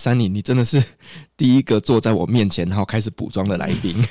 [0.00, 0.82] Sunny，你真的是
[1.36, 3.94] 第一个坐在我面前然后开始补妆的来宾。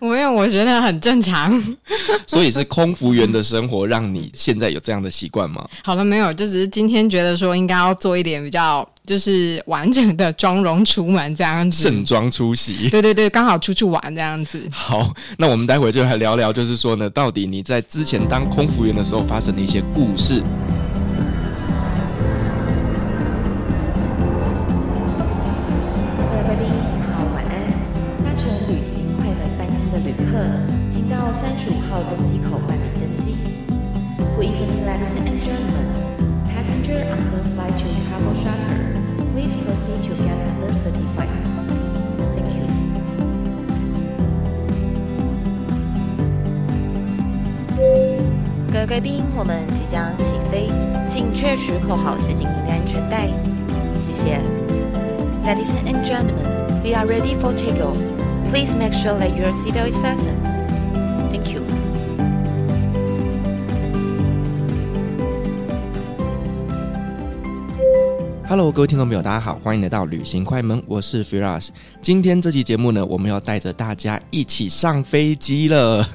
[0.00, 1.52] 没有，我觉得很正常。
[2.26, 5.68] 所以是空服员的生活让你现在有这样的习惯吗？
[5.82, 12.88] 好了，没有，就只是今天觉得说应该要做一点比较就是完整的妆容出门这样子，盛装出席。
[12.88, 14.66] 对对对，刚好出去玩这样子。
[14.72, 20.42] 好，那我们待会就来聊聊，就是说呢，到底你在之前当空服员的时候发生的一些故事。
[48.86, 50.68] 贵宾，我们即将起飞，
[51.08, 53.28] 请确实扣好系紧您的安全带。
[54.00, 54.40] 谢谢。
[55.44, 57.96] Ladies and gentlemen, we are ready for takeoff.
[58.50, 60.42] Please make sure that your seatbelt is fastened.
[61.30, 61.62] Thank you.
[68.46, 71.68] Hello，各位听众朋友，大家好，欢迎来到旅行快门，我是 Firas。
[72.02, 76.06] 今天这期节目呢，我们要带着大家一起上飞机了。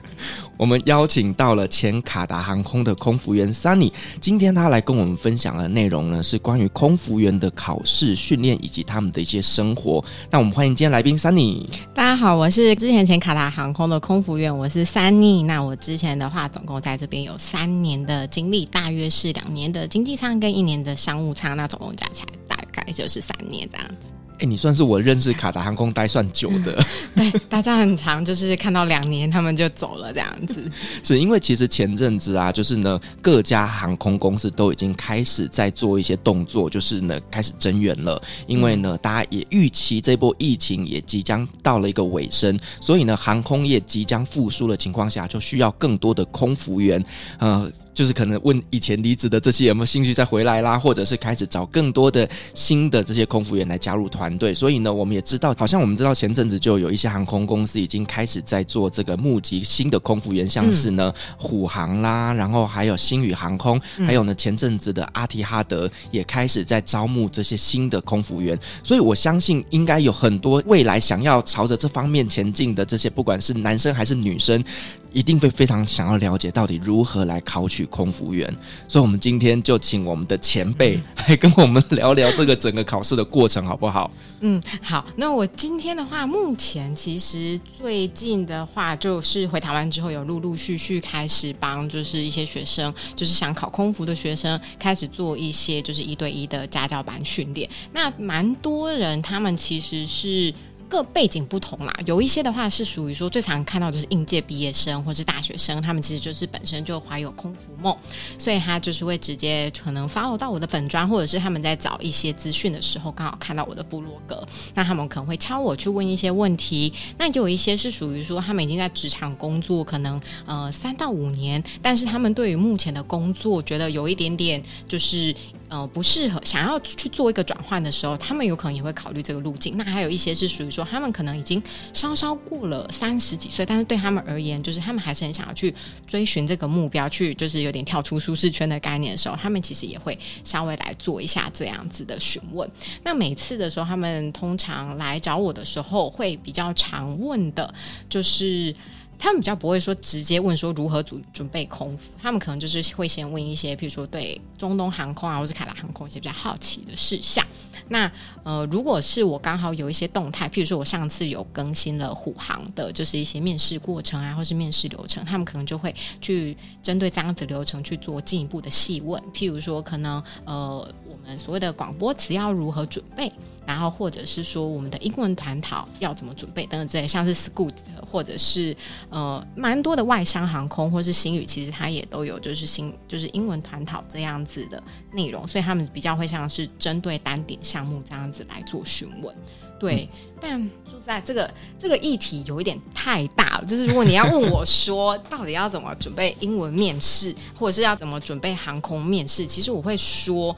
[0.59, 10.03] 我们邀请到了前卡达航空的空服员 Sunny，今天他来跟我们分享的内容呢，是关于空服员的考试训练以及他们的一些生活。
[10.29, 11.65] 那我们欢迎今天来宾 Sunny。
[11.95, 15.45] 大家好，我是之前前卡达航空的空服员，我是 Sunny。
[15.45, 24.11] 那我之前的话，总共在这边有三年的经历，大约是两年的经济舱跟一年的商务舱，那总共加起来大概就是三年这样子。
[24.39, 26.81] 哎、欸，你算是我认识卡达航空待算久的。
[27.13, 30.63] 对，大家很长，就是看到两年他们就走了这样子。
[31.03, 38.21] 是因为其实前阵子啊，就是呢，各家航空公司都已经开始在做一些动作，就是呢，开始增援了。
[38.47, 47.03] 因为呢，大家也预期这波疫情也即将到了一个尾声，所以呢，航空业即将复苏的情况下，就需要更多的空服员，
[47.39, 47.69] 呃。
[47.99, 54.53] 就是可能问以前离职的这些有没有兴趣再回来啦，或者是开始找更多的新的这些空服员来加入团队。
[54.53, 63.77] 所以呢，我们也知道，好像我们知道前阵子就有一些航空公司已经开始在做这个募集新的空服员，像是呢虎航啦，然后还有星宇航空，
[64.07, 68.57] 还有呢前阵子的阿提哈德也开始在招募这些新的空服员。
[68.81, 74.63] 所以我相信应该有很多未来想要朝着这方面前进的这些，不管是男生还是女生。
[75.11, 78.47] 一定会非常想要了解到底如何来考取空服员，
[78.87, 84.11] 所以，我们今天就请我们的前辈来跟我们聊聊这个整个考试的过程，好不好？
[84.41, 85.05] 嗯，好。
[85.15, 97.69] 那我今天的话，目前其实最近的话，就是回台湾之后，有陆陆续续开始帮，就是一些学生，就是想考空服的学生，开始做一些就是一对一的家教班训练。
[97.91, 100.53] 那蛮多人，他们其实是。
[100.89, 107.95] 各背景不同啦，有一些的话是属于说最常看到就是应届毕业生或是大学生，他们其实就是本身就怀有空服梦，
[108.39, 116.91] 所以他就是会直接可能 follow 到我的粉专，或者是他们在找一些资讯的时候刚好看到我的部落格，那他们可能会敲我去问一些问题。
[117.19, 125.35] 那有一些是属于说他们已经在职场工作，可能呃三到五年，但是他们对于目前的工作觉得有一点点就是。
[125.69, 129.77] 呃，不适合想要去做一个转换的时候，他们有可能也会考虑这个路径。
[129.77, 131.61] 那还有一些是属于说，他们可能已经
[131.93, 135.73] 稍稍过了三十几岁，但是对他们而言，就是他们还是很想要去
[136.07, 142.67] 追寻这个目标，去就是有点跳出舒适圈的概念的时候，他们其实也会稍微来做一下这样子的询问。
[143.03, 147.71] 那每次的时候，他们通常来找我的时候，会比较常问的
[148.09, 148.75] 就是。
[149.19, 157.45] 他们比较不会说直接问说如何准准备空服，他们可能就是会先问一些，譬如说对中东航空啊，或是卡达航空一些比较好奇的事项。
[157.89, 158.09] 那
[158.43, 170.87] 呃，如果是我刚好有一些动态，譬如说我上次有更新了虎航的，就是一些面试过程啊，或是面试流程，他们可能就会去针对这样子流程去做进一步的细问，譬如说可能呃，
[171.29, 173.31] 们所谓的广播词要如何准备，
[173.65, 177.73] 然后或者是说我们的英文团讨要怎么准备等等之类，像是 Scoot
[178.11, 178.75] 或者是
[179.09, 184.81] 呃蛮多的外商航空或是星宇，其实它也都有就是新就是英文团讨这样子的
[185.13, 189.33] 内容，所以他们比较会像是针对单点项目这样子来做询问，
[189.79, 190.09] 对。
[190.11, 193.65] 嗯、但说实在，这个这个议题有一点太大了。
[193.65, 200.55] 就是如果你要问我说， 到底要怎么准备英文面试，或者是要怎么准备航空面试，其实我会说，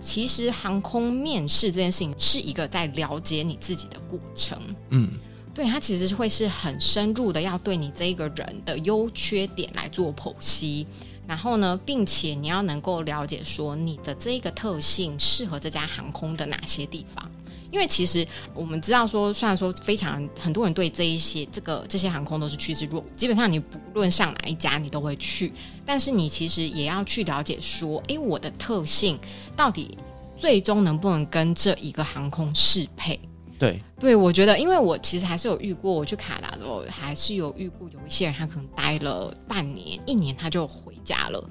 [0.00, 4.58] 其实航空面试这件事情是一个在了解你自己的过程。
[4.88, 5.10] 嗯，
[5.54, 10.86] 对，它其实会是很深入的，要对你这一个人的优缺点来做剖析。
[11.26, 17.30] 然后呢，并且你要能够了解说你的这个特性适合这家航空的哪些地方。
[17.70, 25.52] 因为其实我们知道说，虽然说非常很多人对这一些这个这些航空都是趋之若鹜，基本上你不论上哪一家你都会去，
[25.86, 29.18] 但是你其实也要去了解说，诶，我的特性
[29.56, 29.96] 到底
[30.36, 33.18] 最终能不能跟这一个航空适配？
[33.58, 41.50] 对，对我觉得，因为我其实还是有遇过，我去卡达的时候还是有遇过有一些人，他可能待了半年、一年，他就回家了。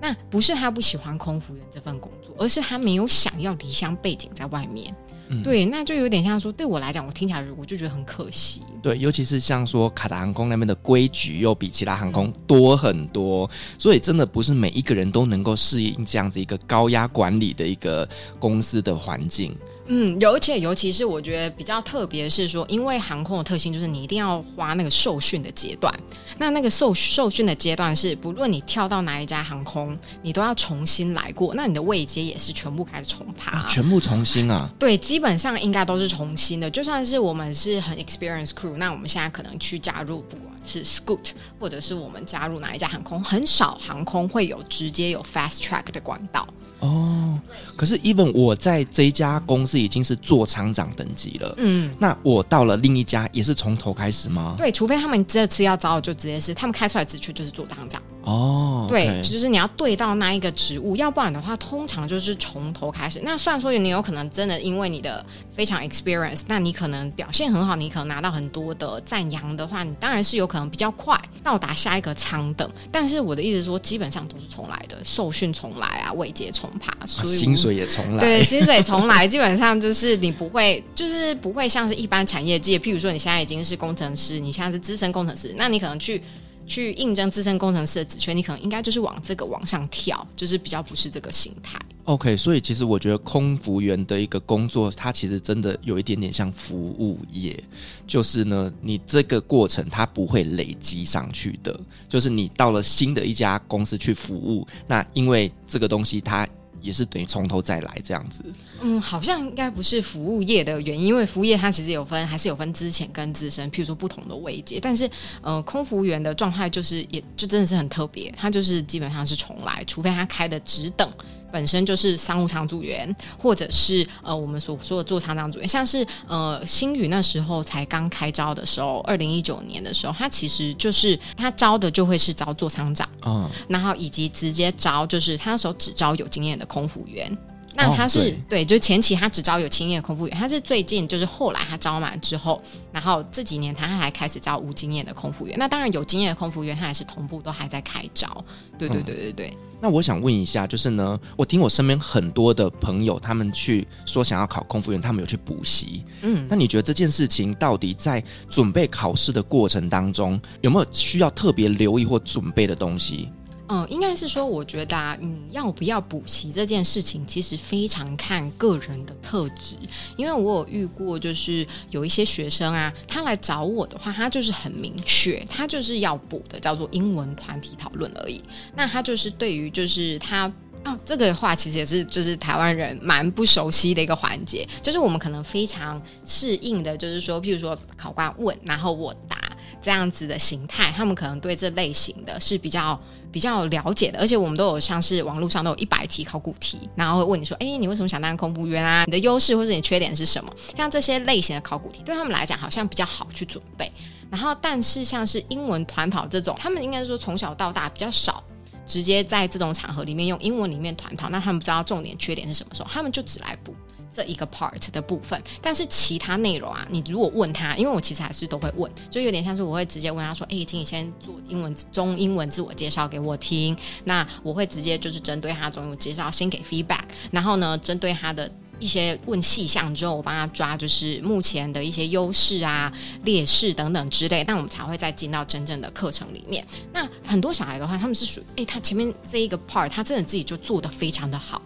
[0.00, 4.94] 那不是他不喜欢空服员这份工作，而是他没有想要离乡背景在外面。
[5.30, 8.62] 嗯、对，那就有点像说，对我来讲，我听起来我就觉得很可惜。
[8.82, 18.08] 对，尤其是像说卡达航空那边的规矩又比其他航空多很多，嗯、所以真的不是每一个人都能够适应这样子一个高压管理的一个
[18.38, 19.54] 公司的环境。
[19.88, 25.92] 嗯，而且尤其是我觉得比较特别是说，因为航空的特性就是你一定要花那个受训的阶段。
[26.36, 31.54] 那那个受受训的阶段是，不论你跳到哪一家航空，你都要重新来过。
[31.54, 34.70] 那你的位阶也是全部开始重爬，全部重新啊？
[34.78, 36.70] 对，基本上应该都是重新的。
[36.70, 46.46] 就算是我们是很 experienced crew，那我们现在可能去加入，不管是 Scoot 或者是我们加入哪一家航空，很少航空会有直接有 fast track 的管道。
[46.80, 47.38] 哦，
[47.76, 54.54] 可是 even 我在这一家公司已经是做厂长等级了，嗯，那我到了另一家也是从头开始吗？
[54.56, 58.00] 对，除非他们这次要找我就直接是他们开出来的职缺就是做厂长。
[58.22, 63.20] 哦，对.就是你要对到那一个职务，要不然的话，通常就是从头开始。
[63.22, 65.24] 那虽然说你有可能真的因为你的
[65.54, 72.68] 非常 experience，那你可能表现很好，你可能拿到很多的赞扬的话，你当然是有可能比较快到达下一个舱等。
[72.92, 78.20] 但是我的意思是说，基本上都是重来的，受训重来啊，位阶重爬，所以、啊、薪水也重来。
[78.20, 86.20] 对， 薪水重来，基本上就是你不会，就是不会像是一般产业界，譬如说你现在已经是工程师，你现在是资深工程师，那你可能去。
[86.68, 91.76] 去应征资深工程师的职权，你可能应该就是往这个往上跳，就是比较不是这个形态。
[92.04, 97.58] OK，所以其实我觉得空服员的一个工作，它其实真的有一点点像服务业，
[98.06, 101.78] 就是呢，你这个过程它不会累积上去的，
[102.08, 106.48] 就是你到了新的一家公司去服务，那因为这个东西它。
[106.80, 108.44] 也是等于从头再来这样子。
[108.80, 114.78] 嗯，好像应该不是服务业的原因，因为服务业它其实有分，还是有分资浅跟资深，譬如说不同的位阶。
[114.80, 115.10] 但是，
[115.42, 121.10] 呃，空服务员的状态就是，也就真的是很特别，他就是基本上是重来，除非他开的职等。
[121.50, 137.36] 本身就是商务舱组员，或者是呃我们所说的座舱长组员，像是呃星宇那时候才刚开招的时候，二零一九年的时候，他其实就是他招的就会是招座舱长，嗯，然后以及直接招就是他那时候只招有经验的空服员，
[137.78, 142.60] 那他是、哦、对，对，就前期他只招有经验的空服员，他是最近就是后来他招满之后，
[142.92, 148.44] 然后这几年他还开始招无经验的空服员，那当然有经验的空服员他还是同步都还在开招，
[148.78, 149.48] 对对对对对。
[149.48, 156.04] 嗯那我想问一下，就是呢，我听我身边很多的朋友，他们去说想要考空服员，他们有去补习。
[156.22, 158.20] 嗯，那你觉得这件事情到底在
[158.50, 163.30] 准备考试的过程当中，有没有需要特别留意或准备的东西？
[163.70, 169.76] 嗯，应该是说，我觉得啊，你要不要补习这件事情，其实非常看个人的特质。
[170.16, 178.42] 因为我有遇过，就是有一些学生啊，他来找我的话，他就是很明确，他就是要补的，叫做英文团体讨论而已。
[178.74, 180.50] 那他就是对于，就是他
[180.82, 189.36] 啊，这个话其实也是就是台湾人蛮不熟悉的一个环节，就是我们可能非常适应的，就是说，譬如说考官问，然后我答。
[189.80, 192.98] 这样子的形态，他们可能对这类型的是比较
[193.30, 199.04] 比较了解的，而且我们都有像是网络上都有一百题考古题，然后会问你说：“哎，你为什么想当空服员啊？
[199.06, 203.90] 你的优势或是你缺点是什么？”像这些类型的考古题，对他们来讲好像比较好去准备。
[204.30, 208.44] 然后，但是像是英文团讨这种，他们应该是说从小到大比较少
[208.86, 213.74] 直接在这种场合里面用英文里面团讨，那他们不知道重点缺点是什么时候，他们就只来补。
[214.10, 232.92] 这一个 part 的部分，但是其他内容啊，你如果问他，因为我其实还是都会问，就有点像是我会直接问他说：“哎，请你先做英文中英文自我介绍给我听。”那我会直接就是针对他中英文介绍先给 feedback，然后呢，针对他的一些问细项之后，我帮他抓就是目前的一些优势啊、
[233.24, 236.66] 劣势等等之类，但我们才会再进到真正的课程里面。
[236.92, 241.60] 那很多小孩的话，他们是属于哎，他前面这一个 part，他真的自己就做得非常的好。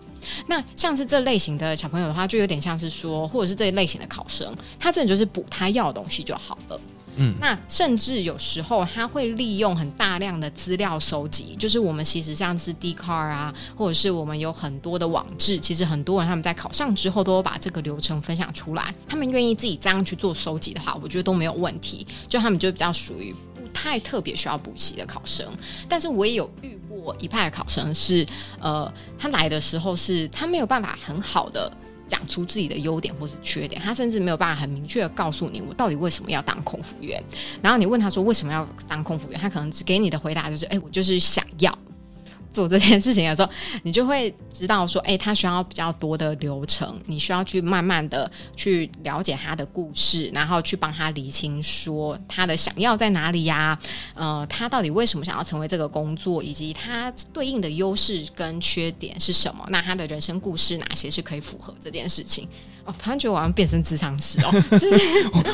[0.47, 6.81] 那像是这类型的小朋友的话，就有点像是说，或者是这一类型的考生，他真的就是补他要的东西就好了。
[7.17, 22.07] 嗯，那甚至有时候他会利用很大量的资料收集，就是我们其实像是 Dcard 啊，或者是我们有很多的网志，其实很多人他们在考上之后都会把这个流程分享出来，他们愿意自己这样去做收集的话，我觉得都没有问题。
[22.31, 23.35] 就他们就比较属于。
[23.83, 25.45] 太特别需要补习的考生。
[25.89, 28.25] 但是我也有遇过一派的考生是，
[28.61, 31.71] 呃，他来的时候是他没有办法很好的
[32.07, 37.21] 讲出自己的优点或是缺点，他甚至没有办法很明确的告诉你我到底为什么要当空服员。
[37.61, 41.77] 然后你问他说为什么要当空服员，他可能只给你的回答就是，哎，我就是想要。
[42.53, 43.51] 做这件事情的时候，
[43.83, 53.79] 你就会知道说，哎，他需要比较多的流程，你需要去慢慢的去了解他的故事，然后去帮他理清说他的想要在哪里呀？
[54.15, 59.65] 呃，他到底为什么想要成为这个工作，以及他对应的优势跟缺点是什么？
[59.71, 62.49] 那他的人生故事哪些是可以符合这件事情？
[62.85, 64.97] 哦，他觉得我好像变成咨商师哦， 就是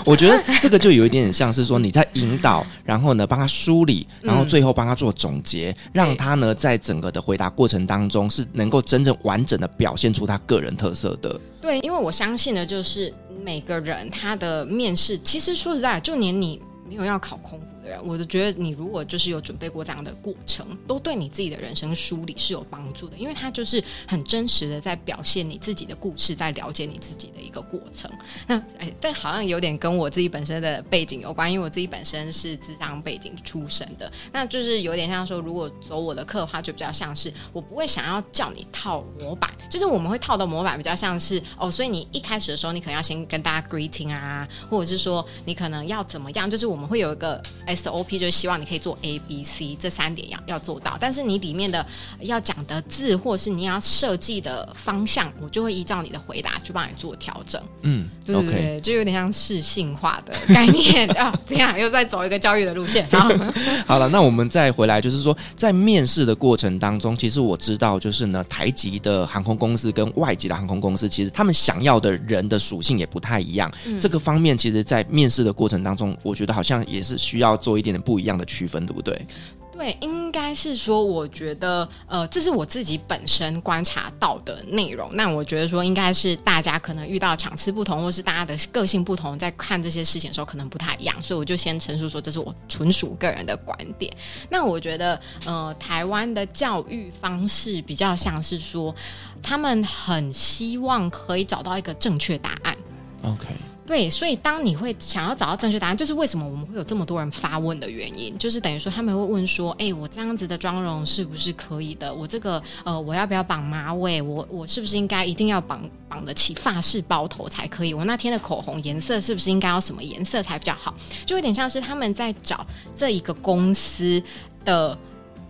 [0.04, 11.38] 我觉得这个就有一点点像是说你在引导，然后呢帮他梳理，然后最后帮他做总结，嗯、让他呢在整个的回答过程当中是能够真正完整的表现出他个人特色的。
[11.60, 13.12] 对，因为我相信的就是
[13.44, 17.60] 每个人他的面试，其实说实在，就连你没有要考空。
[18.04, 28.10] 我就觉得，你如果就是有准备过这样的过程，都对你自己的人生梳理是有帮助的，因为它就是很真实的在表现你自己的故事，在了解你自己的一个过程。
[28.46, 47.42] 那哎，但好像有点跟我自己本身的背景有关，因为我自己本身是咨商背景出身的，那就是有点像说，如果走我的课的话，就比较像是我不会想要叫你套模板，就是我们会套的模板比较像是哦，所以你一开始的时候，你可能要先跟大家 greeting 啊，或者是说你可能要怎么样，就是我们会有一个
[47.78, 51.84] SOP 就是希望你可以做 A、B、C 这三点要要做到，但是你里面的
[52.20, 57.60] 要讲的字或是你要设计的方向，我就会依照你的回答去帮你做调整。
[57.82, 58.80] 嗯，对对对，okay.
[58.80, 61.32] 就有点像适性化的概念 啊。
[61.48, 63.08] 这样又在走一个教育的路线。
[63.10, 63.28] 好，
[63.86, 73.72] 好了，那我们再回来，就是说在面试的过程当中，其实我知道，就是呢，台籍的航空公司跟外籍的航空公司，其实他们想要的人的属性也不太一样。
[73.86, 77.98] 嗯、这个方面，其实，在面试的过程当中，我觉得好像也是需要做一点点。
[78.08, 79.26] 不一样的区分，对不对？
[79.72, 85.08] 对，应该是说，我觉得，呃，这是我自己本身观察到的内容。
[85.12, 91.20] 那我觉得说，应该是大家可能遇到场次不同，或是大家的个性不同，在看这些事情的时候，可能不太一样。
[91.20, 94.10] 所以我就先陈述说，这是我纯属个人的观点。
[94.48, 98.94] 那我觉得，呃，台湾的教育方式比较像是说，
[99.42, 102.76] 他们很希望可以找到一个正确答案。
[103.22, 103.46] OK。
[103.88, 112.14] 对，所以当你会想要找到正确答案，就是为什么我们会有这么多人发问的原因，就是等于说他们会问说：“哎，我这样子的妆容是不是可以的？
[112.14, 114.20] 我这个呃，我要不要绑马尾？
[114.20, 117.94] 我我是不是应该一定要绑绑得起发饰包头才可以？
[117.94, 120.94] 我那天的口红颜色是不是应该要什么颜色才比较好？
[121.24, 124.22] 就有点像是他们在找这一个公司
[124.66, 124.98] 的。”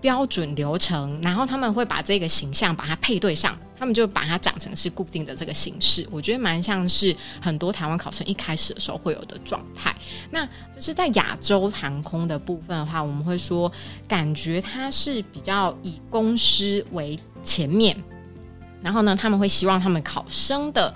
[0.01, 6.07] 标准流程，然后他们会把这个形象把它配对上，他们就把它长成是固定的这个形式。
[6.11, 9.95] 我觉得蛮像是很多台湾考生一开始的时候会有的状态。
[10.31, 13.71] 那就是在亚洲航空的部分的话，我们会说，
[14.07, 17.97] 感觉它是比较以公司为前面，
[18.83, 20.95] 然后呢，他们会希望他们考生的。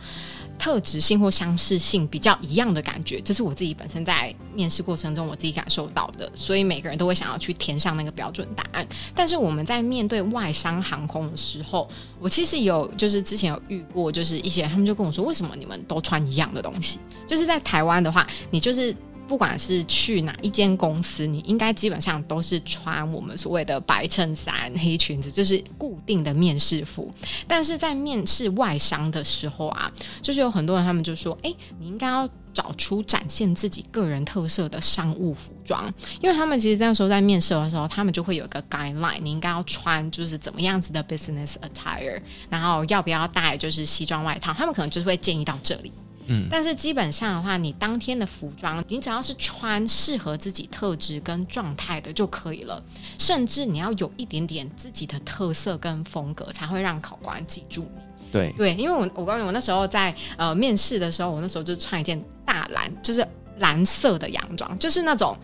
[0.58, 8.86] 特质性或相似性比较一样的感觉，这是我自己本身在面试过程中我自己感受到的，所以每个人都会想要去填上那个标准答案。
[9.14, 11.88] 但是我们在面对外商航空的时候，
[12.20, 16.98] 我其实有就是之前有遇过，就是一些他们就跟我说，为什么你们都穿一样的东西？
[17.26, 18.94] 就是在台湾的话，你就是。
[19.28, 27.10] 不管是去哪一间公司，你应该基本上都是穿我们所谓的白衬衫、黑裙子，就是固定的面试服。
[27.48, 45.90] 但是在面试外商的时候啊，就是有很多人他们就说：“哎，你应该要找出展现自己个人特色的商务服装，因为他们其实那时候在面试的时候，他们就会有一个 guideline，你应该要穿就是怎么样子的 business attire，然后要不要带就是西装外套，他们可能就是会建议到这里。”
[46.26, 52.82] 嗯，但是基本上的话，你当天的服装，你只要是穿适合自己特质跟状态的就可以了。
[53.18, 58.02] 甚至你要有一点点自己的特色跟风格，才会让考官记住你。
[58.32, 63.26] 对对，因为我我告诉你，我那时候在呃面试的时候，我那时候就穿一件大蓝，就是
[63.58, 65.36] 蓝色的洋装，就是那种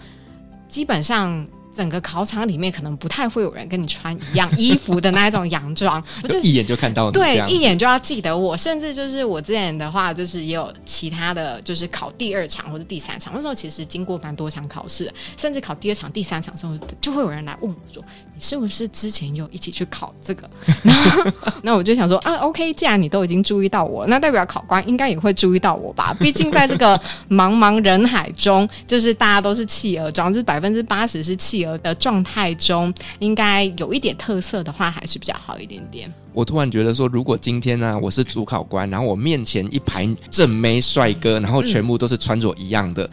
[0.69, 1.47] 基本上。
[1.75, 7.13] 整个考场里面可能不太会有人跟你穿一样衣服的那一种洋装， 就一眼就看到你。
[7.13, 8.57] 对，一眼就要记得我。
[8.57, 18.03] 甚至就是我之前的话，就是也有其他的就是考第二场或者第三场，那时候其实经过蛮多场考试，甚至考第二场、第三场的时候，就会有人来问我说
[18.35, 20.49] ：“你是不是之前有一起去考这个？”
[20.83, 21.31] 然后，
[21.63, 26.15] 那我就想说：“啊，OK，既然你都已经注意到我，那代表考官应该也会注意到我吧？
[26.19, 26.99] 毕竟在这个
[27.31, 36.13] 茫茫人海中，就是大家都是企鹅装，就是百分之八十是企鹅。”的状态中，应该有一点特色的话，还是比较好一点点。
[36.33, 43.05] 我突然觉得说，如果今天呢、啊，我是主考官，然后我面前一排正妹帅哥，然后全部都是穿着一样的，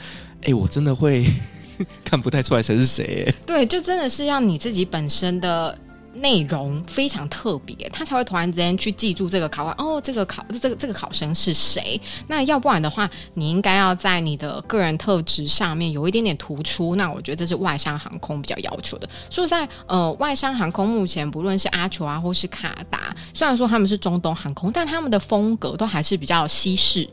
[0.42, 1.26] 哎、嗯欸，我真的会
[2.04, 3.34] 看不太出来谁是谁。
[3.46, 5.78] 对，就真的是要你自己本身的。
[6.16, 12.00] 内容非常特别，他才会突然之间去记住这个考官哦，这个考这个这个考生是谁？
[12.28, 16.96] 那要不然的话，你应该要在你的个人特质上面有一点点突出。
[16.96, 19.08] 那我觉得这是外商航空比较要求的。
[19.30, 27.10] 所以在呃，外商航空目前不论是阿酋啊，或是卡达，虽然说他们是中东航空，但他们的风格都还是比较西式。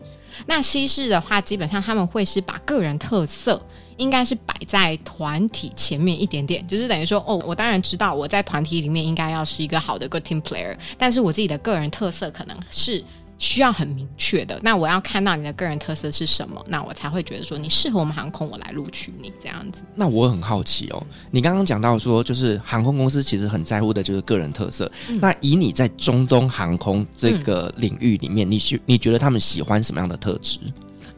[0.46, 3.60] 那西式的话，基本上他们会是把个人特色。
[4.02, 13.02] 应该是摆在团体前面一点点，就是等于说，哦，我当然知道我在团体里面应该要是一个好的 good team player，但是我自己的个人特色可能是
[13.38, 14.58] 需要很明确的。
[14.62, 19.82] 那我要看到你的个人特色是什么，那我才会觉得说你适合我们航空，我来录取你这样子。
[19.94, 24.90] 那我很好奇哦，你刚刚讲到说，就是航空公司其实很在乎的就是个人特色。
[25.08, 30.58] 嗯、那以你在中东航空这个领域里面，嗯、你喜你觉得他们喜欢什么样的特质？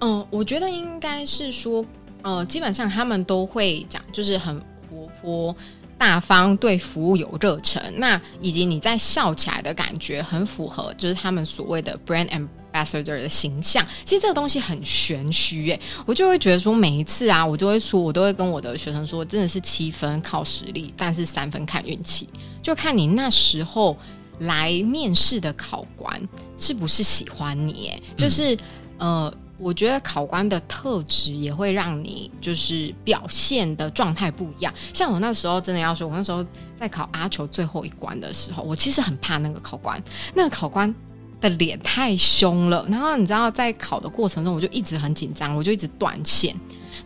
[0.01, 1.85] 嗯，我觉得应该是说。
[2.25, 4.59] 呃，基本上他们都会讲，就是很
[4.91, 5.55] 活泼、
[5.99, 7.81] 大方，对服务有热忱。
[7.99, 13.87] 那以及你在笑起来的感觉，很符合就是他们所谓的 brand ambassador 的形象。
[14.07, 22.27] 其实这个东西很玄虚诶，我就会觉得说，每一次啊，我就会说，我都会跟我的学生说，真的是七分靠实力，但是三分看运气，
[22.63, 23.95] 就看你那时候
[24.39, 26.19] 来面试的考官
[26.57, 27.91] 是不是喜欢你。
[27.93, 28.57] 哎，就是、
[28.97, 29.31] 呃。
[29.65, 34.71] 我觉得考官的特质也会让你就是表现的状态不一样。
[34.93, 36.45] 像我那时候真的要说，我那时候
[36.77, 39.99] 在考阿球最后一关的时候，我其实很怕那个考官，
[40.35, 40.95] 那个考官
[41.41, 42.87] 的脸太凶了。
[42.91, 46.55] 然后你知道，在考的过程中，我就一直很紧张，我就一直断线。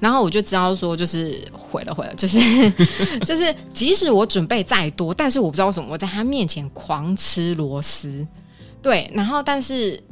[0.00, 2.40] 然后我就知道说，就是毁了毁了，就是
[3.24, 8.26] 就是，即使我准备再多，但是我不知道为什么我在他面前狂吃螺丝。
[8.82, 10.02] 对，然后但是。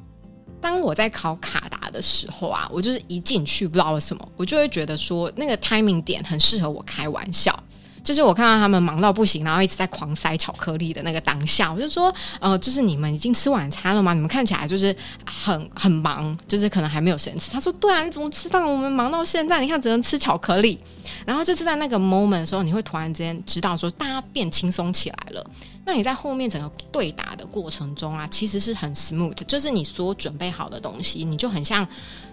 [0.61, 7.59] 当我在考卡达的时候啊，我就是一进去不知道为什么，我就会觉得说那个 timing 点很适合我开玩笑。
[8.07, 14.15] 就是我看到他们忙到不行，然后一直在狂塞巧克力的那个当下，我就说，呃，就是你们已经吃晚餐了吗？
[14.15, 14.95] 你们看起来就是
[15.25, 17.51] 很很忙，就是可能还没有时间吃。
[17.51, 19.61] 他说，对啊，你怎么知道我们忙到现在？
[19.61, 20.79] 你看只能吃巧克力。
[21.25, 25.45] 然后就是在那个 moment 的时候，你会突然之间知道说，大家变轻松起来了。
[25.85, 31.87] 那你在后面整个对打的过程中啊，其实是很 smooth，就是你所准备好的东西，你就很像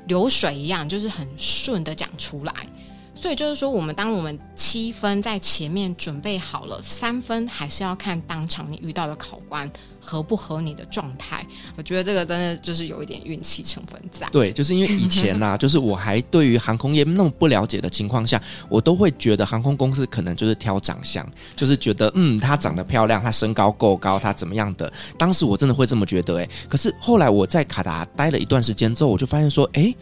[0.05, 2.53] 流水一样，就是很顺的讲出来。
[3.23, 9.71] 所以就是说，我们当我们七分在前面准备好了，三分还是要看当场你遇到的考官
[10.03, 11.45] 合不合你的状态。
[11.77, 14.27] 我觉得这个真的就是有一点运气成分在。
[14.31, 24.91] 对，就是因为以前呐、啊， 就是我还对于航空业那么不了解的情况下，我都会觉得航空公司可能就是挑长相，就是觉得嗯，她长得漂亮，她身高够高，她怎么样的。
[25.17, 29.93] 当时我真的会这么觉得，哎，可是后来我在卡达待了一段时间之后，我就发现说，哎。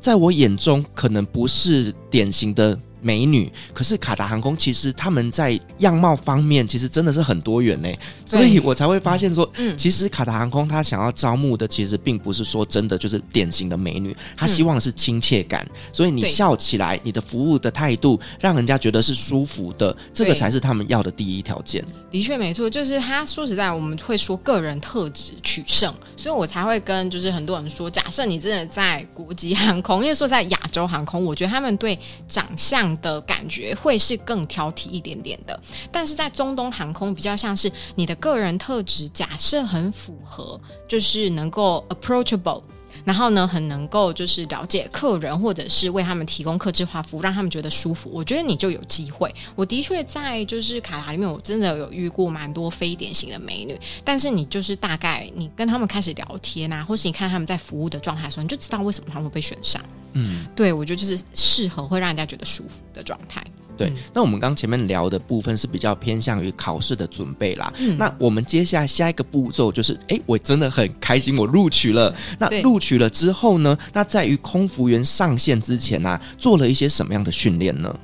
[0.00, 7.88] 在我眼中，可能不是典型的美女，可是卡达航空其实他们在样貌方面其实真的是很多元呢，
[8.26, 21.84] 所以我才会发现说，嗯，其实卡达航空他想要招募的其实并不是说真的就是典型的美女，他希望是亲切感，所以你笑起来，你的服务的态度让人家觉得是舒服的，这个才是他们要的第一条件。
[22.10, 32.87] 的确没错，就是他说实在，我们会说个人特质取胜，所以我才会跟就是很多人说，假设你真的在国际航空，因为说在亚洲航空，我觉得他们对长相。
[33.00, 35.58] 的感觉会是更挑剔一点点的，
[35.92, 42.62] 但是在中东航空比较像是你的个人特质，假设很符合，就是能够 approachable。
[43.08, 48.10] 然后呢，很能够就是了解客人，或者是为他们提供客制化服务，让他们觉得舒服。
[48.12, 49.34] 我觉得你就有机会。
[49.56, 53.74] 我的确在就是卡拉里面，我真的有遇过蛮多非典型的美女。
[54.04, 59.82] 但是你就是大概你跟他们开始聊天啊，或是你看他们在服务的状态的时候，你就知道为什么他们会被选上。
[60.12, 63.42] 嗯，对，我觉得就是适合会让人家觉得舒服的状态。
[63.78, 67.72] 对，那我们刚前面聊的部分是比较偏向于考试的准备啦。
[67.78, 72.14] 嗯，那我们接下来下一个步骤就是，哎，我真的很开心，我录取了。
[72.38, 73.78] 那录取了之后呢？
[73.92, 77.94] 那在于空服员上线之前呢，啊，做了一些什么样的训练呢？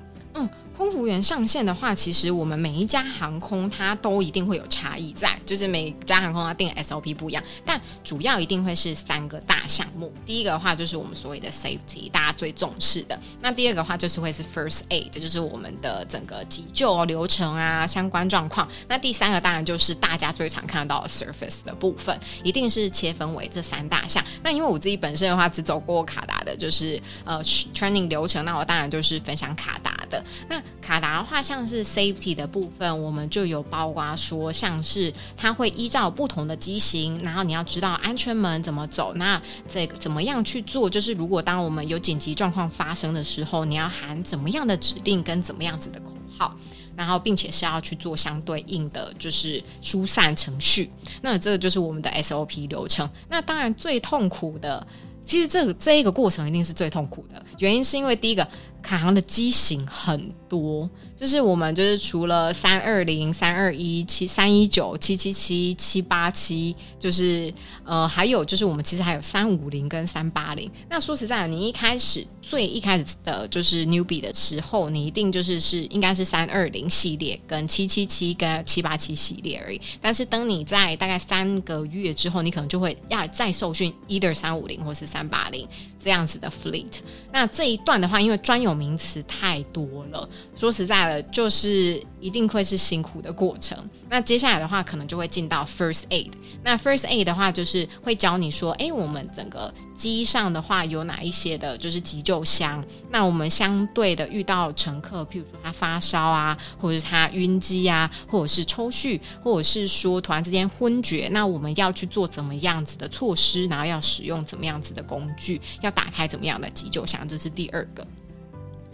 [0.94, 10.12] 服务员上线的话，其实我们每一家航空它都一定会有差异在，就是每家航空它定的 SOP 不一样，但主要一定会是三个大项目。
[10.24, 13.18] 第一个的话就是我们所谓的 safety，大家最重视的。
[13.40, 18.68] 那第二个的话就是会是 first aid，这就是我们的整个急救流程啊，相关状况。
[18.86, 24.24] 那第三个当然就是大家最常看到 surface 的部分，一定是切分为这三大项。
[24.44, 29.92] 那因为我自己本身的话只走过卡达的，就是呃 training 流程，那我当然就是分享卡达。
[30.10, 30.22] 的。
[30.48, 40.90] 那卡达的话，像是 safety 的部分，我们就有包括说，像是它会依照不同的机型，然后你要知道安全门怎么走，那这个怎么样去做？
[40.90, 46.54] 就是如果当我们有紧急状况发生的时候，你要喊怎么样的指令跟怎么样子的口号。
[46.96, 50.88] 然后，并且是要去做相对应的，就是疏散程序。
[51.22, 53.10] 那这个就是我们的 SOP 流程。
[53.28, 54.86] 那当然，最痛苦的，
[55.24, 57.44] 其实这个这一个过程一定是最痛苦的。
[57.58, 58.48] 原因是因为第一个，
[58.84, 60.88] 卡航的机型很多。
[61.16, 67.52] 就是我们就是除了三二零、三二一、七三一九、七七七、七八七，就是
[67.84, 70.70] 呃，还有就是我们其实还有三五零跟三八零。
[70.88, 79.80] 那说实在的，你一开始最一开始的就是 newbie 的时候，你一定就是是应该是三二零系列跟七七七跟七八七系列而已。
[80.00, 85.66] 但是等你在大概三个月之后，你可能就会要再受训 either 三五零或是三八零
[86.02, 86.98] 这样子的 fleet。
[87.30, 91.04] 那这一段的话，因为专有名词太多了，说实在。
[91.04, 93.76] 的，就是一定会是辛苦的过程。
[94.08, 96.30] 那接下来的话，可能就会进到 First Aid。
[96.62, 102.84] 那 First Aid 的话，就是会教你说，哎，我们整个机上的话有哪一些的，就是急救箱。
[103.10, 118.06] 那我们相对的遇到乘客，譬如说他发烧啊，或者是他晕机啊，或者是抽搐，或者是说突然之间昏厥，那我们要去做怎么样子的措施，然后要使用怎么样子的工具，要打开怎么样的急救箱，这是第二个。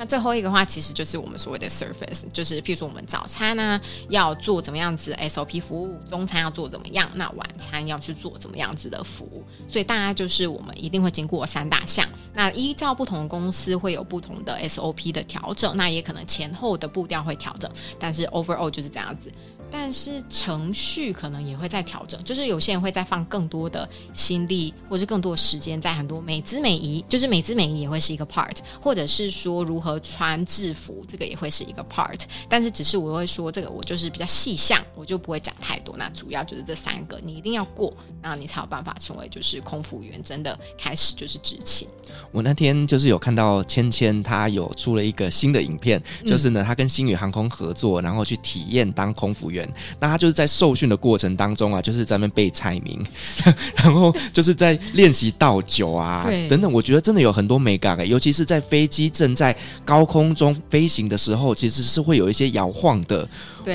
[0.01, 9.45] 那最后一个话，其实就是我们所谓的 surface，就是譬如说我们早餐呢、要做怎么样子 SOP 服务，中餐要做怎么样，那晚餐要去做怎么样子的服务。
[9.69, 12.09] 所以大家就是我们一定会经过三大项。
[12.33, 19.31] 那依照不同公司会有不同的 SOP 的调整，那也可能前后的步调会调整，但是 overall 就是这样子。
[19.71, 32.21] 但是程序可能也会在调整，就是有些人会再放更多的心力，或者是更多的时间在很多美姿美仪，就是美姿美仪也会是一个 part，或者是说如何穿制服，这个也会是一个 part。
[32.49, 35.97] 但是只是我会说这个，我就是比较细项，我就不会讲太多。
[35.97, 41.87] 那主要就是这三个，你一定要过，然后你才有办法成为就是空服员，真的开始就是执勤。
[42.33, 49.60] 我那天就是有看到芊芊，她有出了一个新的影片，就是呢，她跟星宇航空合作，然后去体验当空服员。
[49.99, 53.05] 那他就是在受训的过程当中啊，就是在那边背菜名，
[53.77, 56.73] 然后就是在练习倒酒啊，等等。
[56.73, 63.29] 我觉得真的有很多美感，尤其是在飞机正在高空中飞行的时候，其实是会有一些摇晃的。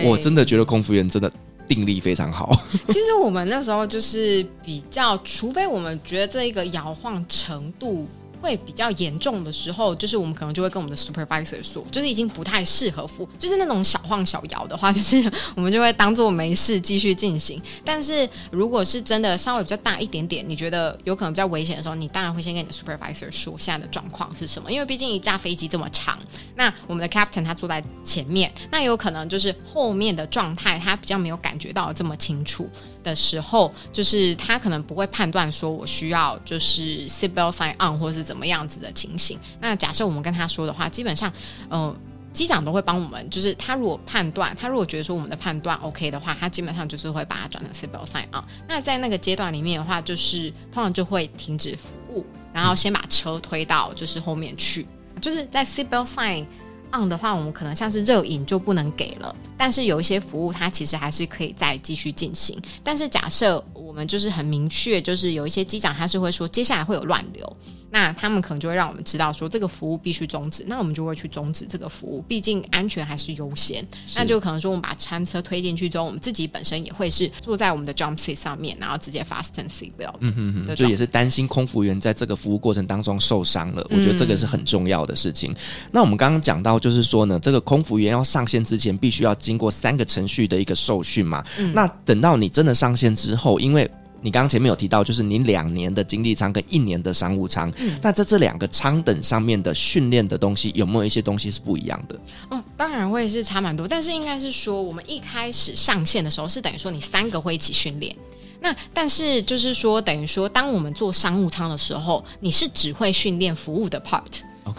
[0.03, 1.31] 我真的觉得空服员真的
[1.67, 2.59] 定力非常好。
[2.87, 8.07] 其实我们那时候就是比较，除非我们觉得这一个摇晃程度。
[8.41, 17.61] 会比较严重的时候，就是我们可能就会跟我们的 supervisor 说，就是已经不太适合服，就是那种小晃小摇的话，就是我们就会当做没事继续进行。
[17.83, 26.19] 但是如果是真的稍微比较大一点点，你觉得有可能比较危险的时候，你当然会先跟你的 supervisor 说现在的状况是什么，因为毕竟一架飞机这么长，
[26.55, 32.69] 那我们的 captain 他坐在前面，那有可能就是后面的状态他比较没有感觉到这么清楚。
[33.05, 39.39] 的时候，就是他可能不会判断说我需要就是 s i b e l sign on 或是怎么样子的情形。
[39.61, 41.31] 那假设我们跟他说的话，基本上，
[41.69, 41.95] 嗯、
[42.33, 43.29] 机长都会帮我们。
[43.29, 48.43] 就是他如果判断，他如果觉得说我们的判断 OK 的话，他基本上就是会把它转成 seatbelt sign on。
[48.67, 54.85] 那在那个阶段里面的话，就是通常就会停止服务，然后先把车推到就是后面去，
[55.21, 56.45] 就是在 seatbelt sign。
[56.95, 62.57] 这样的话，我们可能像是热饮就不能给了，但是有一些服务它其实还是可以再继续进行。
[62.85, 67.57] 但是假设我们就是很明确，就是有一些机长他是会说接下来会有乱流。
[67.95, 73.87] 那他们可能就会让我们知道说这个服务必须终止，那我们就会去终止这个服务，毕竟安全还是优先。
[74.17, 80.13] 那就可能说我们把餐车推进去之后，我们自己本身也会是坐在我们的 jump seat 上面，然后直接 fasten seat belt。
[80.19, 83.87] 嗯嗯嗯，就也是担心空服员在这个服务过程当中受伤了。
[83.89, 85.53] 我觉得这个是很重要的事情。
[85.53, 85.55] 嗯、
[85.89, 91.41] 那我们刚刚讲到就是说呢，这个空服员要上线之前，必须要经过三个程序的一个受训嘛。
[91.57, 93.89] 嗯、那等到你真的上线之后，因为
[94.25, 102.19] 你刚刚前面有提到，就是你两年的经济舱跟一年的商务舱，嗯、那在这两个舱等上面的训练的东西，有没有一些东西是不一样的？
[102.49, 108.15] 哦，当然会是差蛮多，但是应该是说，我们一开始上线的时候是等于说你三个会一起训练，
[108.61, 114.23] 那但是就是说等于说，当我们做商务舱的时候，你是只会训练服务的 part。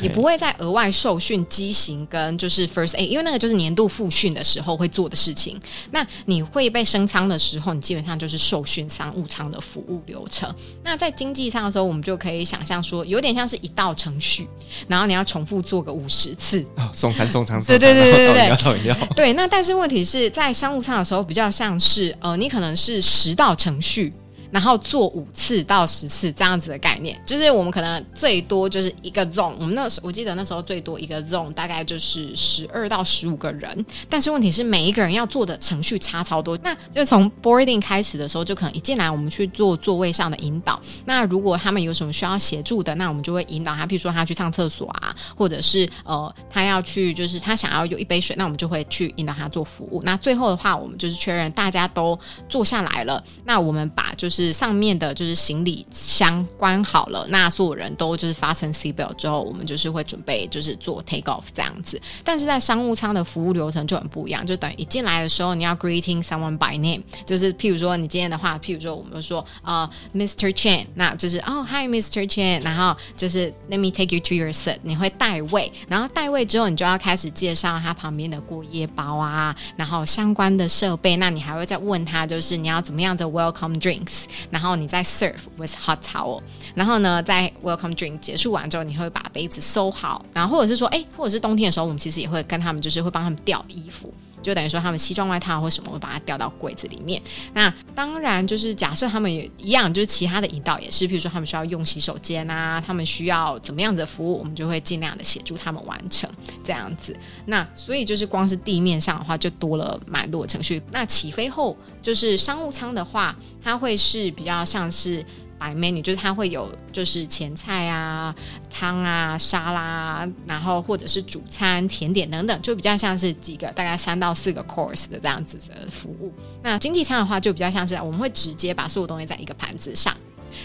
[0.01, 5.59] 你不会再额外受训机型跟就是 first aid，因为那个就是年度复训的时候会做的事情。
[5.93, 10.53] 那你会被升舱的时候，你基本上就是受训商务舱的服务流程。
[10.83, 14.49] 那在经济舱的时候，我们就可以想象说，有点像是一道程序，
[14.89, 16.65] 然后你要重复做个五十次。
[16.77, 18.97] 哦，送餐送餐，对对对对对对，倒饮料。
[19.15, 24.13] 对，那但是问题是在商务舱的时候，比较像是呃，你可能是十道程序。
[24.57, 50.01] 然后做五次到十次这样子的概念，就是我们可能最多就是一个 zone，我们那时我记得那时候最多一个 zone 大概就是十二到十五个人，但是问题是每一个人要做的程序差超多，那就从 boarding 开始的时候就可能一进来我们去做座位上的引导，那如果他们有什么需要协助的，那我们就会引导他，譬如说他去上厕所啊，或者是呃他要去就是他想要有一杯水，那我们就会去引导他做服务。
[50.03, 62.01] 那最后的话，我们就是确认大家都坐下来了，那我们把就是上面的就是行李箱关好了，那所有人都就是发成 seat belt 之后，我们就是会准备就是做 take off 这样子。
[62.25, 70.53] 但是在商务舱的服务流程就很不一样，就等于一进来的时候你要 greeting someone by name，就是譬如说你今天的话，譬如说我们说、呃、Mr.
[70.53, 72.29] Chen，那就是哦 Hi Mr.
[72.29, 86.41] Chen，然后就是 Let me take you to your seat，你会带位，然后带位之后你就要开始介绍他旁边的过夜包啊，然后相关的设备，那你还会再问他就是你要怎么样的 welcome drinks，然后你再 serve with hot towel，
[86.75, 94.13] 然后呢在 welcome drink 结束完之后，你会把杯子收好，然后或者是说哎，或者是冬天的时候，我们其实也会跟他们就是会帮他们吊衣服。
[94.43, 97.21] 就等于说，他们西装外套或什么会把它吊到柜子里面。
[97.55, 106.29] 那当然就是假设他们也一样，就是其他的引导也是，比如说他们需要用洗手间啊，他们需要怎么样子的服务，我们就会尽量的协助他们完成
[106.63, 107.17] 这样子。
[107.47, 110.83] 那所以就是光是地面上的话，就多了蛮多的程序。
[110.91, 115.25] 那起飞后就是商务舱的话，它会是比较像是。
[115.59, 118.35] 白 menu 就是它会有就是前菜啊、
[118.71, 126.33] 汤啊、沙拉，然后或者是主餐、甜点等等，就比较像是几个大概三到四个 course 的这样子的服务。
[126.63, 130.17] 那经济舱的话就比较像是我们会直接把所有东西在一个盘子上，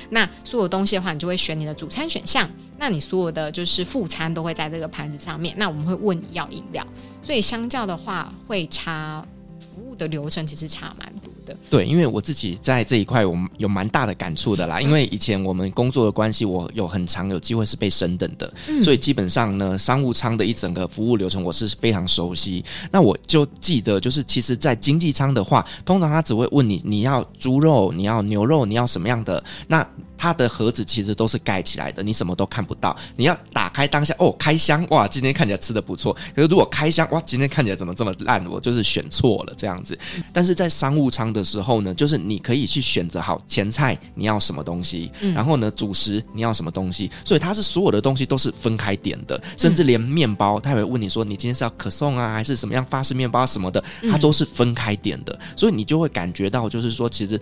[0.09, 5.55] 那所有东西的话你就会选你的主餐选项，那你所有的就是副餐都会在这个盘子上面。
[5.57, 6.85] 那我们会问你要饮料，
[7.21, 9.25] 所以相较的话会差。
[9.73, 11.57] 服务的流程其实差蛮多的。
[11.69, 14.79] 对，因为我自己在这一块，我们有蛮大的感触的啦。
[14.79, 22.63] 因为以前我们工作的关系，我有很长有机会是被升等的，嗯、所以基本上呢，商务舱的一整个服务流程我是非常熟悉。
[22.91, 29.43] 那我就记得，就是其实，在经济舱的话，通常他只会问你，你要猪肉，你要牛肉，你要什么样的？
[29.67, 29.85] 那
[30.21, 32.95] 它的盒子其实都是盖起来的，你什么都看不到。
[33.15, 36.13] 你要打开当下，哦，开箱，哇，今天看起来吃的不错。
[36.35, 38.45] 可是如果开箱，哇，今天看起来怎么这么烂？
[38.45, 39.97] 我就是选错了这样子。
[40.31, 57.41] 但是在商务舱的时候呢，就是你可以去选择好前菜你要什么东西，嗯、然后呢主食你要什么东西，所以它是所有的东西都是分开点的，甚至连面包，他也会问你说你今天是要可颂啊，还是什么样法式面包什么的，它都是分开点的，所以你就会感觉到就是说，其实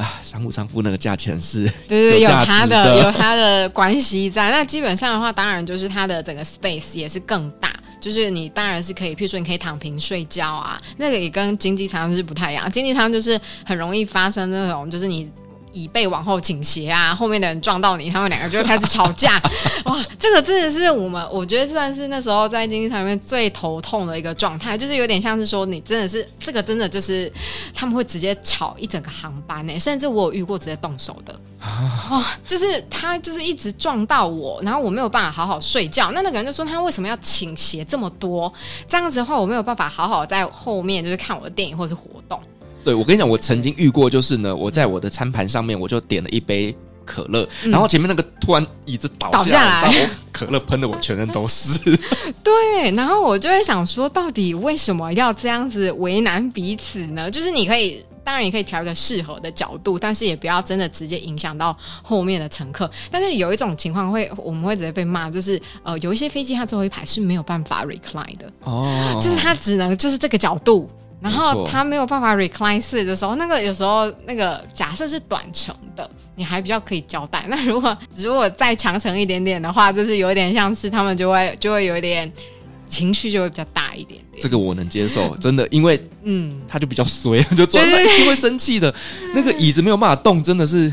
[0.00, 2.20] 啊，商务舱付那个价钱是对对。
[2.20, 15.30] 有它的有它的关系在，那基本上的话，当然就是它的整个 space 也是更大，就是你当然是可以，譬如说你可以躺平睡觉啊，那个也跟经济舱是不太一样，经济舱就是很容易发生那种，就是你。
[15.72, 19.40] 椅背往后倾斜啊，后面的人撞到你，他们两个就会开始吵架。
[19.84, 27.32] 哇，这个真的是我们，我觉得算是那时候在经济舱里面最头痛的一个状态，就是有点像是说，你真的是这个真的就是
[27.74, 31.34] 他们会直接吵一整个航班呢，甚至我有遇过直接动手的。
[32.10, 36.10] 哇，就是他就是一直撞到我，然后我没有办法好好睡觉。
[36.12, 38.50] 那那个人就说他为什么要倾斜这么多？
[38.88, 42.40] 这样子的话，我没有办法好好在后面就是看我的电影或者是活动。
[42.84, 51.78] 对，我跟你讲，我曾经遇过，就是呢，我在我的餐盘上面，我就点了一杯可乐，嗯、然后前面那个突然椅子倒下来，下来可乐喷的我全身都是。
[52.42, 57.30] 对，然后我就会想说，到底为什么要这样子为难彼此呢？
[57.30, 62.90] 就是你可以，当然也可以调一个适合的角度，但是也不要真的直接影响到后面的乘客。
[63.10, 70.88] 但是有一种情况会，我们会直接被骂，就是呃，有一些飞机它最后一排是没有办法 recline 的，哦，就是它只能就是这个角度。
[71.20, 77.44] 然后他没有办法 recline seat 的时候，那个有时候那个假设是短程的，你还比较可以交代。
[77.48, 82.30] 那如果如果再长程一点点的话，就是有点像是他们就会就会有一点
[82.88, 84.42] 情绪就会比较大一点点。
[84.42, 88.94] 这个我能接受， 真的，因为嗯，他就比较衰， 就坐在那一定会生气的。
[89.34, 90.92] 那个椅子没有办法动，真的是。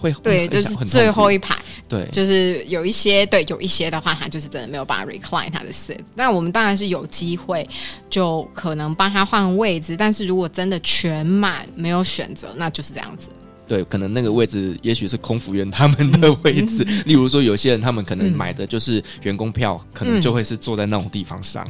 [0.00, 1.56] 会对，就是最后一排，
[1.88, 5.98] 对，就是有一些对，有一些的话，他就是真的没有办法 recline 他的 seat。
[6.14, 7.66] 那我们当然是有机会，
[8.10, 9.96] 就可能帮他换位置。
[9.96, 13.30] 但是如果真的全满没有选择，那就是这样子。
[13.66, 16.84] 对，可能那个位置也许是空服员他们的位置。
[16.86, 21.66] 嗯、例如说，有些人他们可能买的就是员工票，嗯、可能就会是坐在那种地方上。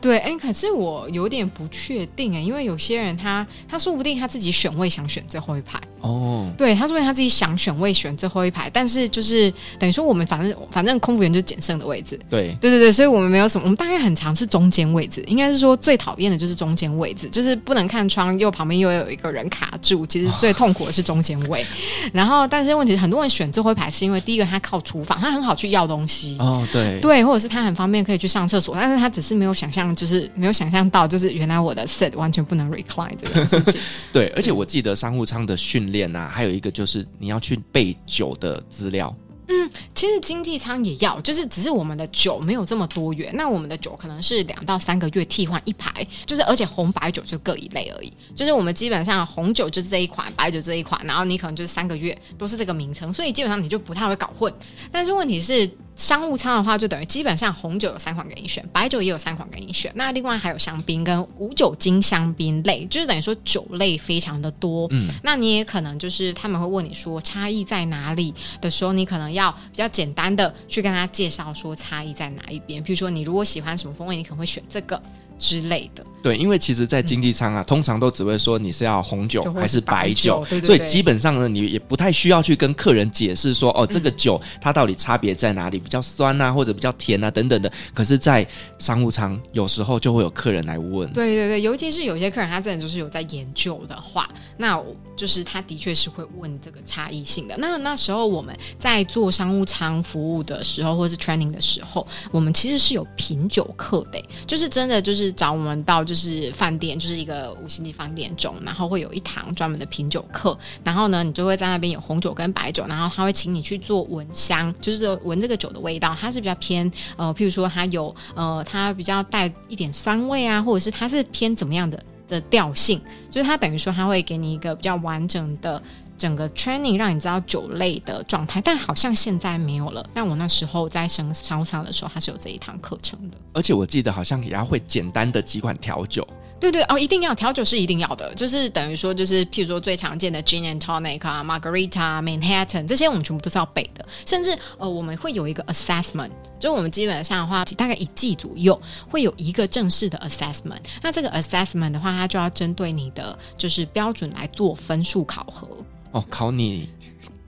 [0.00, 5.80] 对，哎，可是我有点不确定哎，因为有些人他他说不定他自己选位想选最后一排。
[6.06, 12.18] 哦，对，他说他自己想选位选最后一排，但是就是等于说我们反正反正空服员就是捡剩的位置。
[12.30, 21.62] 对，对对对，所以我们没有什么，我们大概很常是中间位置，应该是说最讨厌的就是中间位置，就是不能看窗，又旁边又有一个人卡住，其实最痛苦的是中间位。
[21.62, 26.36] 哦、然后，但是问题是很多人选最后一排，是因为第一个他靠厨房，他很好去要东西。
[26.38, 33.80] 哦，对，对，或者是他很方便可以去上厕所，但是他只是没有想象，就是没有想象到，就是原来我的 seat 完全不能 recline 这件事情。
[34.12, 39.14] 对，而且我记得商务舱的训练啊，还有一个就是你要去备酒的资料。
[39.48, 43.32] 嗯，其实经济舱也要，就是只是我们的酒没有这么多元。
[43.36, 48.12] 那我们的酒可能是两到三个月替换一排，就是而且红白酒就各一类而已。
[48.34, 54.52] 就是我们基本上红酒就是这一款，白酒这一款，然后你可能就是三个月都是这个名称，所以基本上你就不太会搞混。
[54.90, 55.70] 但是问题是。
[55.96, 59.90] 商务舱的话，就等于基本上红酒有三款给你选，白酒也有三款给你选。
[59.94, 64.86] 那另外还有香槟跟无酒精香槟类，就是等于说酒类非常的多。
[64.90, 72.82] 嗯，那你也可能就是他们会问你说差异在哪里的时候，你可能要比较简单的去跟他介绍说差异在哪一边。
[72.82, 75.00] 比如说你如果喜欢什么风味，你可能会选这个。
[75.38, 87.70] 之类的，对，因为其实，在经济舱啊、嗯，通常都只会说你是要红酒还是白酒，对对对，所以基本上呢，你也不太需要去跟客人解释说，哦，这个酒它到底差别在哪里，比较酸啊，或者比较甜啊，等等的。
[87.92, 88.46] 可是，在
[88.78, 94.82] 商务舱，有时候就会有客人来问，对对对，尤其是有些客人他真的就是有在研究的话，那
[95.14, 97.54] 就是他的确是会问这个差异性的。
[97.58, 105.25] 那那时候我们在做商务舱服务的时候，或是 training 的时候，我们其实是有品酒课的，就是真的就是。
[105.32, 125.82] 找我们到就是饭店，就是一个五星级饭店中，然后会有一堂专门的品酒课，然后呢，你就会在那边有红酒跟白酒，然后他会请你去做闻香，就是闻这个酒的味道，它是比较偏呃，譬如说它有呃，它比较带一点酸味啊，或者是它是偏怎么样的的调性，就是它等于说它会给你一个比较完整的。
[126.18, 130.04] 整个 training 让你知道酒类的状态，但好像现在没有了。
[130.14, 133.36] 但我那时候在升商务舱的时候，它是有这一堂课程的。
[133.52, 136.26] 而且我记得好像也要会简单的几款调酒。
[136.58, 144.02] 对对哦，一定要调酒是一定要的，就是等于说就是譬如说最常见的 gin and tonic 啊，margarita、Manhattan 这些我们全部都是要背的。
[144.24, 150.80] 甚至呃，我们会有一个 assessment，就我们基本上的话，大概一季左右会有一个正式的 assessment。
[151.02, 155.68] 那这个 assessment 的话，它就要针对你的就是标准来做分数考核。
[156.12, 156.88] 哦，考你。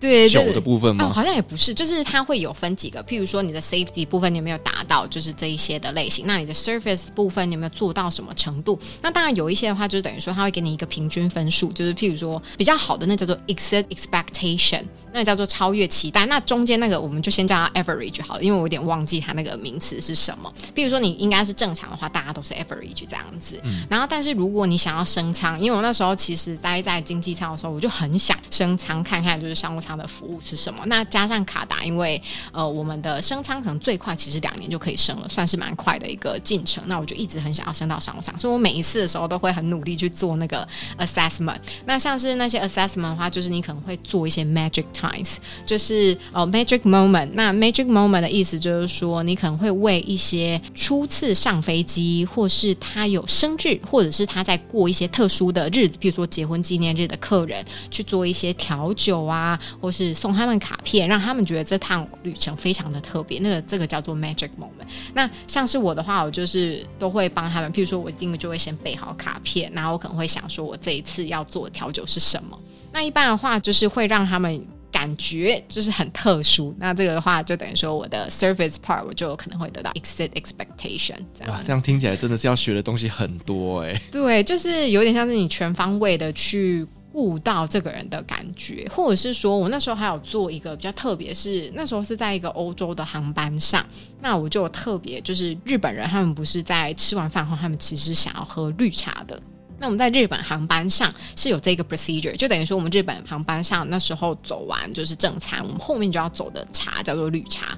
[0.00, 1.06] 对酒的部分吗？
[1.06, 6.24] 哦，好像也不是，就是它会有分几个，譬如说你的 safety 部分你有没有达到，就是这一些的类型。
[6.26, 8.78] 那你的 surface 部分你有没有做到什么程度？
[9.02, 16.24] 那当然有一些的话，就是等于说它会给你一个平均分数，就是譬如说比较好的那叫做 exceed expectation，那叫做超越期待。
[16.26, 20.52] 那中间那个我们就先叫它 average 好了，因为我有点忘记它那个名词是什么。
[20.76, 23.60] 譬如说你应该是正常的话，大家都是 average 这样子。
[23.64, 23.84] 嗯。
[23.90, 29.87] 然后，但是如果你想要升舱，因为我那时候其实待在经济舱的时候，我就很想升舱看看，就是商务舱。
[29.88, 30.82] 它的服务是什么？
[30.84, 32.20] 那加上卡达，因为
[32.52, 36.84] 呃，我们的升舱可能最快其实两年就可以升了，算是蛮快的一个进程。
[36.86, 41.56] 那我就一直很想要升到商务舱，所以我每一次的时候都会很努力去做那个 assessment。
[41.86, 47.30] 那像是那些 assessment 的话，就是你可能会做一些 magic times，就是呃 magic moment。
[47.32, 59.58] 那 magic moment 的意思就是说，你可能会为一些初次上飞机，或是他有生日，或者是他在过一些特殊的日子，比如说结婚纪念日的客人，去做一些调酒啊。
[59.80, 63.38] 或是送他们卡片，让他们觉得这趟旅程非常的特别。
[63.38, 64.86] 那个这个叫做 magic moment。
[65.14, 67.72] 那像是我的话，我就是都会帮他们。
[67.72, 72.58] 譬如说，我一定就会先备好卡片，然后我可能会想说，我这一次要做的调酒是什么。
[72.92, 74.60] 那一般的话，就是会让他们
[74.90, 76.74] 感觉就是很特殊。
[76.78, 81.18] 那这个的话，就等于说我的 service part 我就可能会得到 exceed expectation。
[81.38, 84.02] 这样，这样听起来真的是要学的东西很多哎、欸。
[84.10, 86.86] 对，就是有点像是你全方位的去。
[87.18, 93.84] 顾到这个人的感觉，或者是说我那时候还有做一个比较特别，是那时候是在一个欧洲的航班上，
[94.20, 99.40] 那我就特别就是日本人，他们不是在吃完饭后，他们其实想要喝绿茶的。
[99.80, 107.76] 那我们在日本航班上是有这个 procedure，就等于说我们日本航班上那时候走完就是正餐，我们后面就要走的茶叫做绿茶。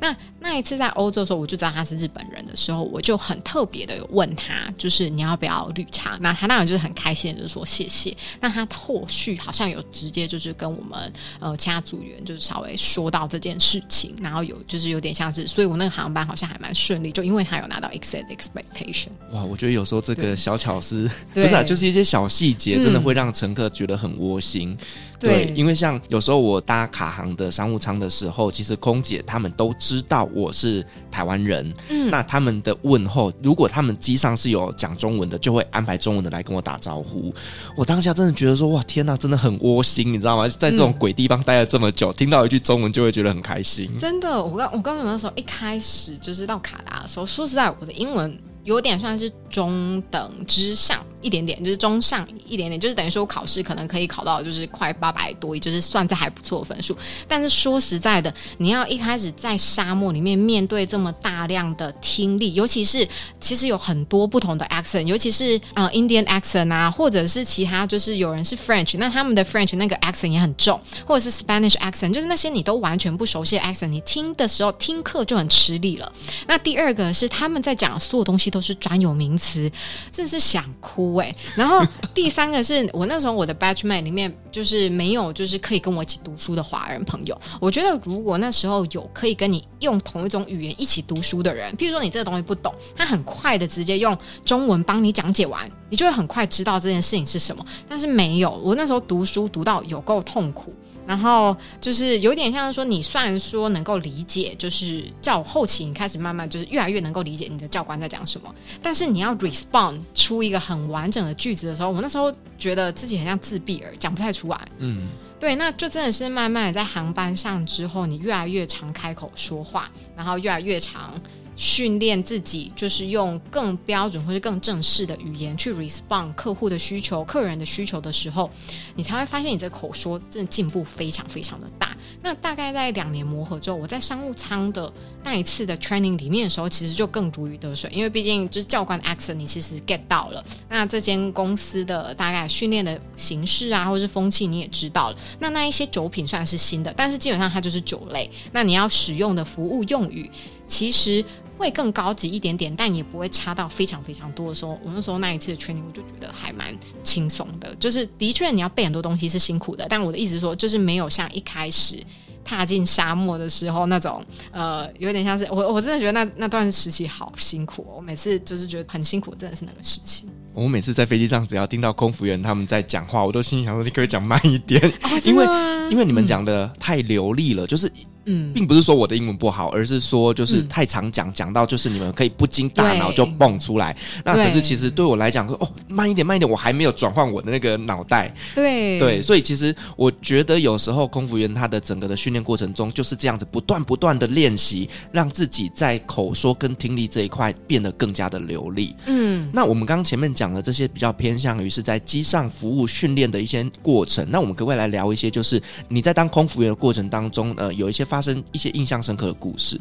[0.00, 6.18] 那那一次在欧洲的时候，我就知道他是日本人的时候，我就很特别的问他，就是你要不要绿茶？
[6.20, 8.16] 那他当然就是很开心的就说谢谢。
[8.40, 19.08] 那他后续好像有直接就是跟我们呃其他组员就是稍微说到这件事情，然后有就是有点像是，所以我那个航班好像还蛮顺利，就因为他有拿到 exceed expectation。
[19.32, 24.70] 哇，我觉得有时候这个小巧思不是啊，就是一些小细节，真的会让乘客觉得很窝心。
[24.70, 24.78] 嗯
[25.18, 37.34] 对，因为像有时候我搭卡航的商务舱的时候，其实空姐他们都知道我是台湾人，嗯，那他们的问候，如果他们机上是有讲中文的，就会安排中文的来跟我打招呼。
[37.76, 40.48] 我当下真的觉得说，哇，天哪，真的很窝心，你知道吗？
[40.48, 43.90] 在这种鬼地方待了这么久，嗯、听到一句中文就会觉得很开心。
[43.98, 48.36] 真的，我刚我刚才那时候一开始就是到卡达的时候，说实在，我的英文。
[48.64, 56.96] 有点算是中等之上一点点，就是中上一点点，就是等于说我考试可能可以考到就是快八百多，也就是算在还不错的分数。
[57.28, 63.06] 但是说实在的，你要一开始在沙漠里面面对这么大量的听力，尤其是
[63.38, 76.10] 其实有很多不同的 accent，尤其是呃 Indian accent 啊，或者是其他就是有人是 French，那他们的 French 那个 accent 也很重，或者是 Spanish accent，就是那些你都完全不熟悉的 accent，你听的时候听课就很吃力了。
[76.46, 78.53] 那第二个是他们在讲所有东西。
[78.54, 79.68] 都是专有名词，
[80.12, 81.84] 真的是想哭哎、然后
[82.14, 87.36] 第三个是我那时候我的 batchmate 里面就是没有就是可以跟我一起读书的华人朋友。
[87.60, 97.66] 我觉得如果那时候有可以跟你用同一种语言一起读书的人，譬如说你这个东西不懂，他很快的直接用中文帮你讲解完，你就会很快知道这件事情是什么。
[97.88, 100.72] 但是没有，我那时候读书读到有够痛苦。
[101.06, 114.60] 然后就是有点像说，你虽然说能够理解，就是教后期你开始慢慢就是越来越能够理解你的教官在讲什么，但是你要 respond 出一个很完整的句子的时候，我那时候觉得自己很像自闭儿，讲不太出来。
[114.78, 121.20] 嗯，对，那就真的是慢慢在航班上之后，你越来越常开口说话，然后越来越常。
[121.56, 128.50] 训练自己，就是用更标准或者更正式的语言去 respond 客户的需求、客人的需求的时候，
[128.96, 131.96] 你才会发现你这口说真的进步非常非常的大。
[132.22, 134.92] 那大概在两年磨合之后，我在商务舱的
[135.22, 140.44] 那一次的 training 里面的时候，其实就更如鱼得水，因为毕竟就是教官的 accent 你其实 get 到了。
[140.68, 145.16] 那这间公司的大概训练的形式啊，或者是风气你也知道了。
[145.38, 148.30] 那那一些酒品虽然是新的，但是基本上它就是酒类。
[148.52, 150.30] 那你要使用的服务用语，
[150.66, 151.24] 其实。
[151.56, 154.78] 会更高级一点点，但也不会差到非常非常多的时候。
[154.82, 157.74] 我那时候那一次的 training，我就觉得还蛮轻松的。
[157.76, 162.02] 就是的确你要背很多东西是辛苦的，但我的意思说，就是没有像一开始
[162.44, 167.94] 踏进沙漠的时候那种，呃，有点像是我我真的觉得那那段时期好辛苦哦。
[167.96, 170.26] 我每次就是觉得很辛苦，真的是那个时期。
[170.52, 175.44] 我每次在飞机上，只要听到空服员他们在讲话，我都心里想说：你可以讲慢一点，哦、因为
[175.90, 177.90] 因为你们讲的太流利了，嗯、就是。
[178.26, 183.96] 嗯，并不是说我的英文不好，而是说就是太常讲，讲、嗯、到就是你们可以不经大脑就蹦出来。
[184.24, 188.34] 那可是其实对我来讲说，哦，慢一点，慢一点，我还没有转换我的那个脑袋。
[188.54, 198.94] 对对，所以其实我觉得有时候空服员他的整个的训练过程中就是这样子，不断不断的练习，让自己在口说跟听力这一块变得更加的流利。
[199.06, 209.80] 嗯，那我们刚刚前面讲的这些比较偏向于是在机上服务训练的一些过程，那我们可不可以来聊一些，就是你在当空服员的过程当中，呃，有一些发生一些印象深刻的故事。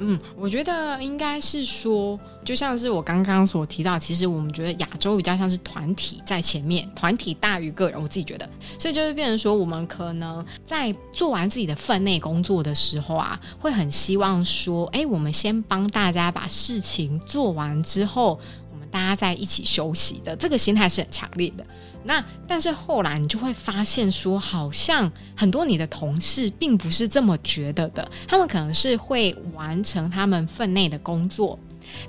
[0.00, 7.98] 嗯，我觉得应该是说，就像是我刚刚所提到，其实我们觉得亚洲比较像是团体在前面，团体大于个人。
[7.98, 8.46] 我自己觉得，
[8.78, 18.38] 所以就会变成说，我们可能在做完自己的分内工作的时候啊，会很希望说，哎，我们先帮大家把事情做完之后，
[18.90, 21.64] 大家在一起休息的这个心态是很强烈的。
[22.02, 28.10] 那但是后来你就会发现说，好像很多你的同事并不是这么觉得的。
[28.26, 31.58] 他们可能是会完成他们分内的工作，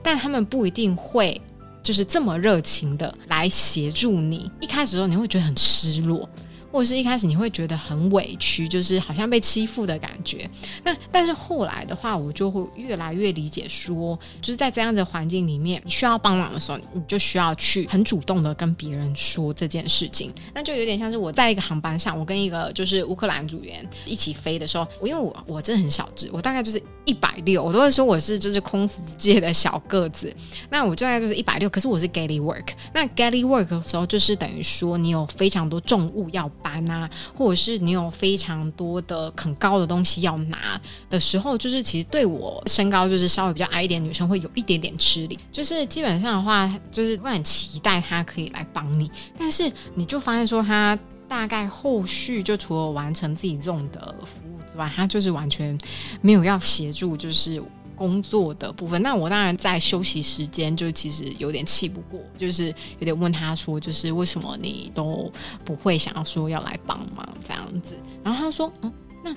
[0.01, 1.39] 但他们不一定会
[1.83, 4.49] 就是这么热情的来协助你。
[4.61, 6.29] 一开始的时候你会觉得很失落。
[6.71, 10.49] 或者是一开始你会觉得很委屈，就是好像被欺负的感觉。
[10.83, 20.33] 那但是后来的话，我就会越来越理解说，就是在这样的环境里面，你需要帮忙的时候，你就需要去很主动的跟别人说这件事情。
[20.53, 30.33] 那就有点像是我在一个航班上，我跟一个就是乌克兰组员一起飞的时候，因为我我真的很小只，我大概就是一百六，我都会说我是就是空服界的小个子。
[30.69, 32.69] 那我就大概就是一百六，可是我是 g a l l y work。
[32.93, 36.49] 那 g a l l y work 的时候，就是等于说你有非常多重物要。
[36.61, 45.37] 班啊，或者是你有非常多的很高的东西要拿的时候，就是其实对我身高就是稍微比较矮一点女生会有一点点吃力。
[45.51, 50.97] 就是基本上的话，就是会很期待他可以来帮你，但是你就发现说他
[51.27, 55.77] 大概后续就除了完成自己这种的服务之外，他就是完全
[56.21, 57.61] 没有要协助，就是。
[58.01, 65.31] 工作的部分，那我当然在休息时间就其实有点气不过，就是有点问他说，就是为什么你都
[65.63, 67.95] 不会想要说要来帮忙这样子？
[68.23, 68.91] 然后他说，嗯，
[69.23, 69.29] 那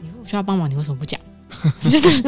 [0.00, 1.20] 你如果需要帮忙，你为什么不讲？
[1.84, 2.22] 就是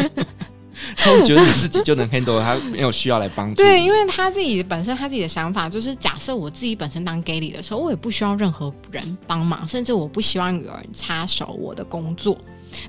[0.94, 3.62] 他会觉得你自己就能 handle，他没有需要来帮助。
[3.62, 12.38] 对，因为他自己本身他自己的想法就是，假设我自己本身当 galley 的时候，我也不需要任何人帮忙，甚至我不希望有人插手我的工作。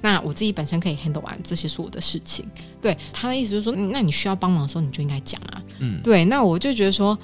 [0.01, 2.45] 那我自己本身可以 handle 完这些是我的事情。
[2.81, 5.61] 对，他的意思就是说，那你需要帮忙的时候，你就应该讲啊。
[5.79, 7.17] 嗯，对，那我就觉得说。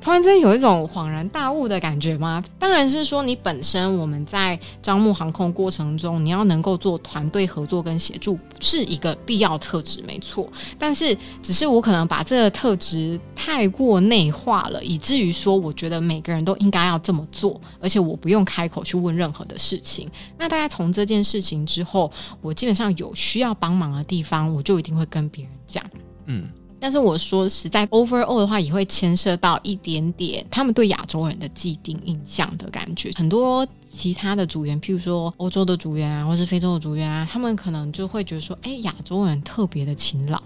[0.00, 2.42] 突然间有一种恍然大悟的感觉吗？
[2.58, 10.48] 当然是说你本身我们在招募航空过程中，你要能够做团队合作跟协助，是一个必要特质，没错。
[10.78, 20.08] 但是只是我可能把这个特质太过内化了，以至于说我觉得每个人都应该要这么做，而且我不用开口去问任何的事情。
[20.38, 25.84] 那大概从这件事情之后，我基本上有需要帮忙的地方，我就一定会跟别人讲。
[26.26, 26.48] 嗯。
[26.80, 33.10] 但是我说实在，overall 的话也会牵涉到一点点他们对亚洲人的既定印象的感觉。
[33.16, 40.40] 很多其他的组员，譬如说欧洲的组员啊，或是非洲的组员啊，他们可能就会觉得说，哎，亚洲人特别的勤劳。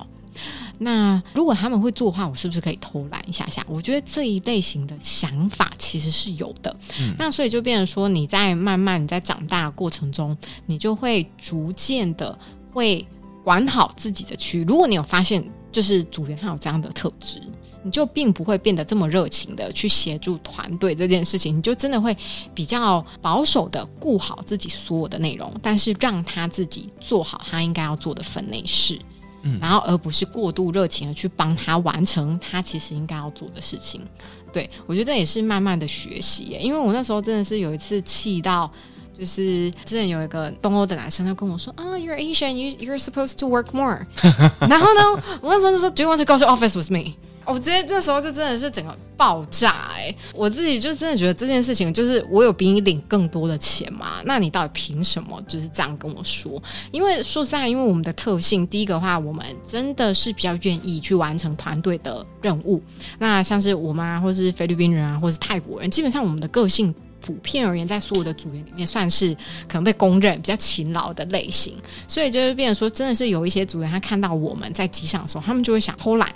[0.79, 3.65] 那如果他们会做的话，我是不是可以偷懒一下下？
[3.69, 6.75] 我觉得这一类型的想法其实是有的。
[6.99, 7.15] 嗯。
[7.19, 12.37] 那所以就变成说，你在慢慢你在长大的过程中，你就会逐渐的
[12.73, 13.07] 会
[13.45, 14.65] 管好自己的区域。
[14.65, 17.43] 如果你有发现，就是组员他有这样的特质，
[17.83, 22.17] 你就并不会变得这么热情的去协助团队这件事情，你就真的会
[22.55, 28.99] 比较保守的顾好自己所有的内容，但是让他自己做好他应该要做的分内事，
[29.43, 34.07] 嗯，然后而不是过度热情的去帮他完成他其实应该要做的事情。
[34.53, 38.71] 对，我觉得这也是慢慢的学习耶，因为我那时候真的是有一次气到。
[39.17, 44.07] 就是之前有一个东欧的男生，他跟我说啊、，You're Asian, you you're supposed to work more。
[44.69, 47.15] 然后呢，我那时候就说，Do you want to go to office with me？
[47.45, 54.23] 我直接这时候就真的是整个爆炸哎、我自己就真的觉得这件事情，就是我有比你领更多的钱嘛？
[54.25, 56.63] 那你到底凭什么就是这样跟我说？
[56.93, 62.81] 因为说实在，因为我们的特性，第一个话，我们真的是比较愿意去完成团队的任务。
[63.19, 66.95] 那像是我妈，或是菲律宾人啊，或是泰国人，基本上我们的个性。
[67.23, 69.35] 普遍而言，在所有的组员里面，算是
[69.67, 71.75] 可能被公认比较勤劳的类型，
[72.07, 76.31] 所以就是变成说，真的是有一些组员，他看到我们在机上的时候，他们就会想偷懒。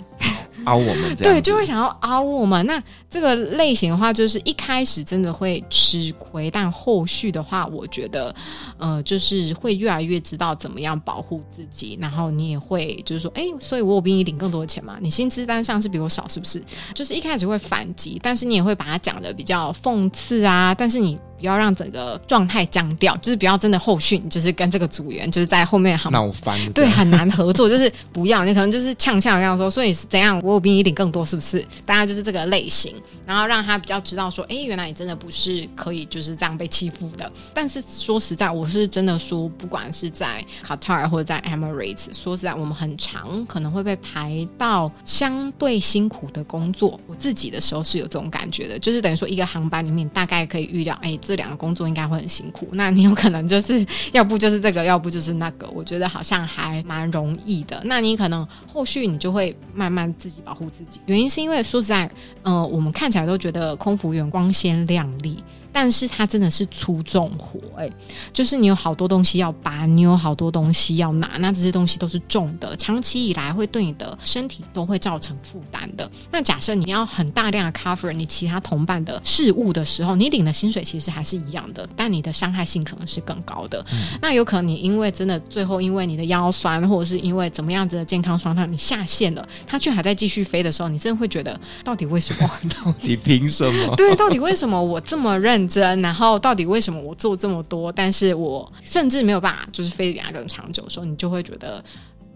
[0.65, 2.65] 凹我们，对， 就会想要凹我们。
[2.65, 8.35] 那这个类型的话，就是一开始真的会吃亏，但后续的话，我觉得，
[8.77, 11.97] 呃，就是会越来越知道怎么样保护自己。
[12.01, 14.97] 然后你也会就是说，哎，所以我有比你领更多的钱嘛？
[14.99, 16.61] 你薪资单上是比我少，是不是？
[16.93, 20.75] 就是一开始会反击，但是你也会把它讲的比较讽刺啊。
[20.77, 21.19] 但是你。
[21.39, 31.63] 不要让整个状态僵掉，就是不要真的后续，你就是跟这个组员就是在后面很闹翻，对，很难合作，就是不要，你可能就是呛呛这样说，所以是怎样，我有比你领更多，是不是？
[31.85, 37.31] 大家就是这个类型，然后让他比较知道说，哎，原来你真的不是可以就是这样被欺负的。
[37.53, 46.99] 但是说实在，我是真的说，不管是在卡塔尔或者在 Emirates，说实在，我们很长可能会被排到相对辛苦的工作。
[47.05, 51.15] 我自己的时候是有这种感觉的，就是等于说一个航班里面大概可以预料，哎。
[51.27, 55.67] 这两个工作应该会很辛苦，那你有可能就是要不就是这个，要不就是那个。
[55.73, 57.81] 我觉得好像还蛮容易的。
[57.83, 61.01] 那你可能后续你就会慢慢自己保护自己。
[61.07, 62.09] 原因是因为说实在，
[62.43, 65.43] 呃，我们看起来都觉得空服员光鲜亮丽。
[65.79, 67.87] 但是它真的是粗重活，哎，
[68.33, 76.09] 就是你有好多东西要拔，你有好多东西要拿，那这些东西都是重的，长期以来会对你的身体都会造成负担的。
[76.31, 83.85] 那假设你要很大量的 cover 你其他同伴的事物的时候，你领的薪水其实还是一样的，但你的伤害性可能是更高的。
[83.91, 92.49] 嗯、那有可能你因为真的最后因为你的腰酸，或者是因为怎么样子的健康状态，你下线了，它却还在继续飞的时候，你真的会觉得到底为什么？
[92.83, 93.95] 到底凭什么？
[93.95, 95.66] 对，到底为什么我这么认？
[95.67, 101.83] 真，然后到底为什么我做这么多，但是我甚至没有办法，就是飞得比他更长久的时候，你就会觉得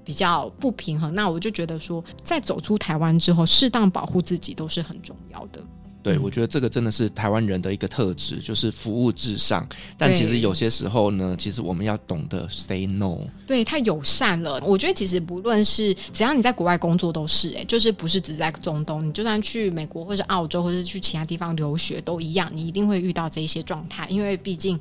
[0.03, 1.13] 比较不平衡。
[1.13, 5.61] 那我就觉得说，在走出台湾之后，适当保护自己都是很重要的。
[6.03, 9.67] 对，我觉得这个真的是台湾人的一个特质，就是服务至上。
[9.97, 13.19] 但其实有些时候呢，其实我们要懂得 say no。
[13.45, 14.59] 对，太友善了。
[14.65, 24.79] 我觉得其实不论是只要你在国外工作都是，哎，就是不是只在中东，你就算去美国或者澳洲，或者是去其他地方留学都一样，你一定会遇到这一些状态，因为毕竟。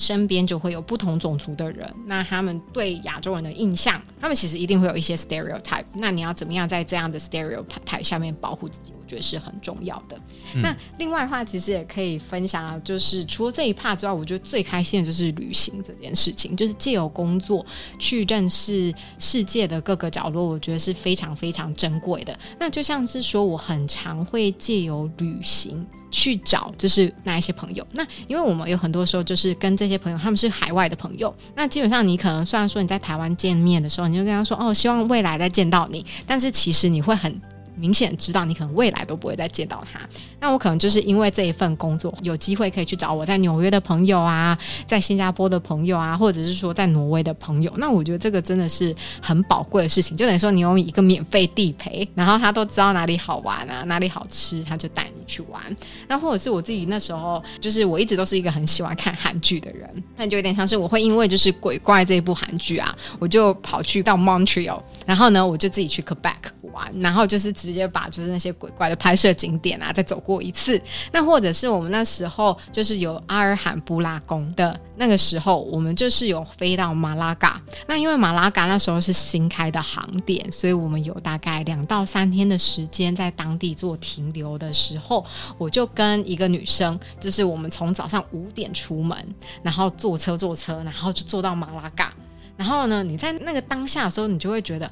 [0.00, 5.84] 身边就会有不同种族的人，那他们对亚洲人的印象，他们其实一定会有一些 stereotype。
[5.92, 8.94] 那你要怎么样在这样的 stereotype 下面保护自己？
[8.98, 10.18] 我觉得是很重要的。
[10.54, 17.64] 嗯、那另外的话，其实也可以分享，就是除了这一 part 之外，我觉得最开心的就是旅行这件事情，就是借由工作
[17.98, 22.38] 去认识世界的各个角落，我觉得是非常非常珍贵的。
[22.58, 25.86] 那就像是说，我很常会借由旅行。
[26.10, 37.40] 去找就是那一些朋友，那因为我们有很多时候就是跟这些朋友，他们是海外的朋友，那基本上你可能虽然说你在台湾见面的时候，你就跟他说哦，希望未来再见到你，但是其实你会很
[37.80, 40.00] 明显知道你可能未来都不会再见到他。
[40.38, 44.56] 那我可能就是因为这一份工作，有机会可以去找我在纽约的朋友啊，
[44.86, 47.72] 在新加坡的朋友啊，或者是说在挪威的朋友。
[47.76, 55.60] 那我觉得这个真的是很宝贵的事情，就等于说你有一个免费地陪，然后他都知道哪里好玩啊，哪里好吃，他就带你去玩。
[56.08, 66.34] 那或者是我自己那时候，就是我一直都是一个很喜欢看韩剧的人，那就有点像是我会因为就是鬼怪这一部韩剧啊，我就跑去到 Montreal，然后呢，我就自己去 Quebec
[66.72, 70.80] 玩，然后就是直接把就是那些鬼怪的拍摄景点啊再走过一次。
[71.12, 77.60] 那或者是我们那时候就是有阿尔罕布拉宫的那个时候，我们就是有飞到马拉嘎。
[77.86, 85.24] 那因为马拉嘎那时候是新开的航点，所以我们有大概两到三天的时间在当地做停留的时候，
[85.58, 89.16] 我就跟一个女生，就是我们从早上五点出门，
[89.62, 92.12] 然后坐车坐车，然后就坐到马拉嘎。
[92.56, 94.90] 然后呢，你在那个当下的时候，你就会觉得。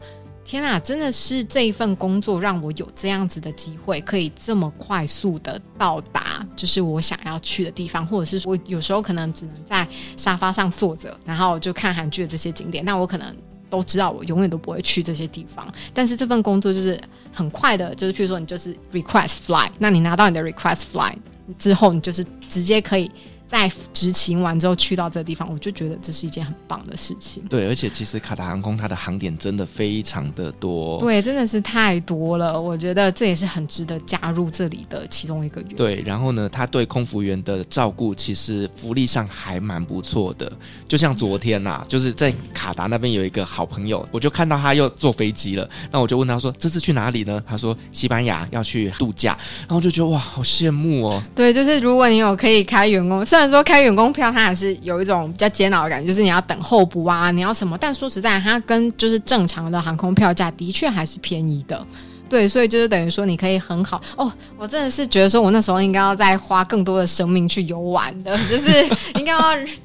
[0.48, 9.86] 天啊，真的是这一份工作让我有这样子的机会，可以这么快速的到达，就是我想要去的地方，或者是我有时候可能只能在
[10.16, 12.82] 沙发上坐着，然后就看韩剧的这些景点。
[12.82, 13.36] 那我可能
[13.68, 15.70] 都知道，我永远都不会去这些地方。
[15.92, 16.98] 但是这份工作就是
[17.30, 21.14] 很快的，就是譬如说你就是 request fly，那你拿到你的 request fly
[21.58, 23.10] 之后，你就是直接可以。
[23.48, 27.42] 在执勤完之后去到这个地方，我就觉得这是一件很棒的事情。
[27.48, 31.00] 对，而且其实卡达航空它的航点真的非常的多。
[31.00, 32.60] 对，真的是太多了。
[32.60, 35.76] 我觉得这也是很值得加入这里的其中一个原因。
[35.76, 40.52] 对，然后呢，他对空服员的照顾其实福利上还蛮不错的。
[40.86, 45.66] 就像昨天呐、啊，就是在卡达那边有一个好朋友，我就看到他又坐飞机了。
[45.90, 51.22] 那我就问他说：“这次去哪里呢？”他说：“西班牙要去度假。”然后我就觉得哇，好羡慕哦。
[51.34, 53.24] 对，就是如果你有可以开员工。
[53.38, 57.78] 虽然说开员工票，它还是有一种比较煎熬的感觉，就是你要等候补啊，你要什么？
[57.78, 61.86] 但说实在，它跟就是正常的航空票价的确还是便宜的，
[62.28, 64.32] 对，所以就是等于说你可以很好哦。
[64.56, 68.84] 我真的是觉得说，我那时候应该要再花更多的生命去游玩的， 就是
[69.14, 69.40] 应该要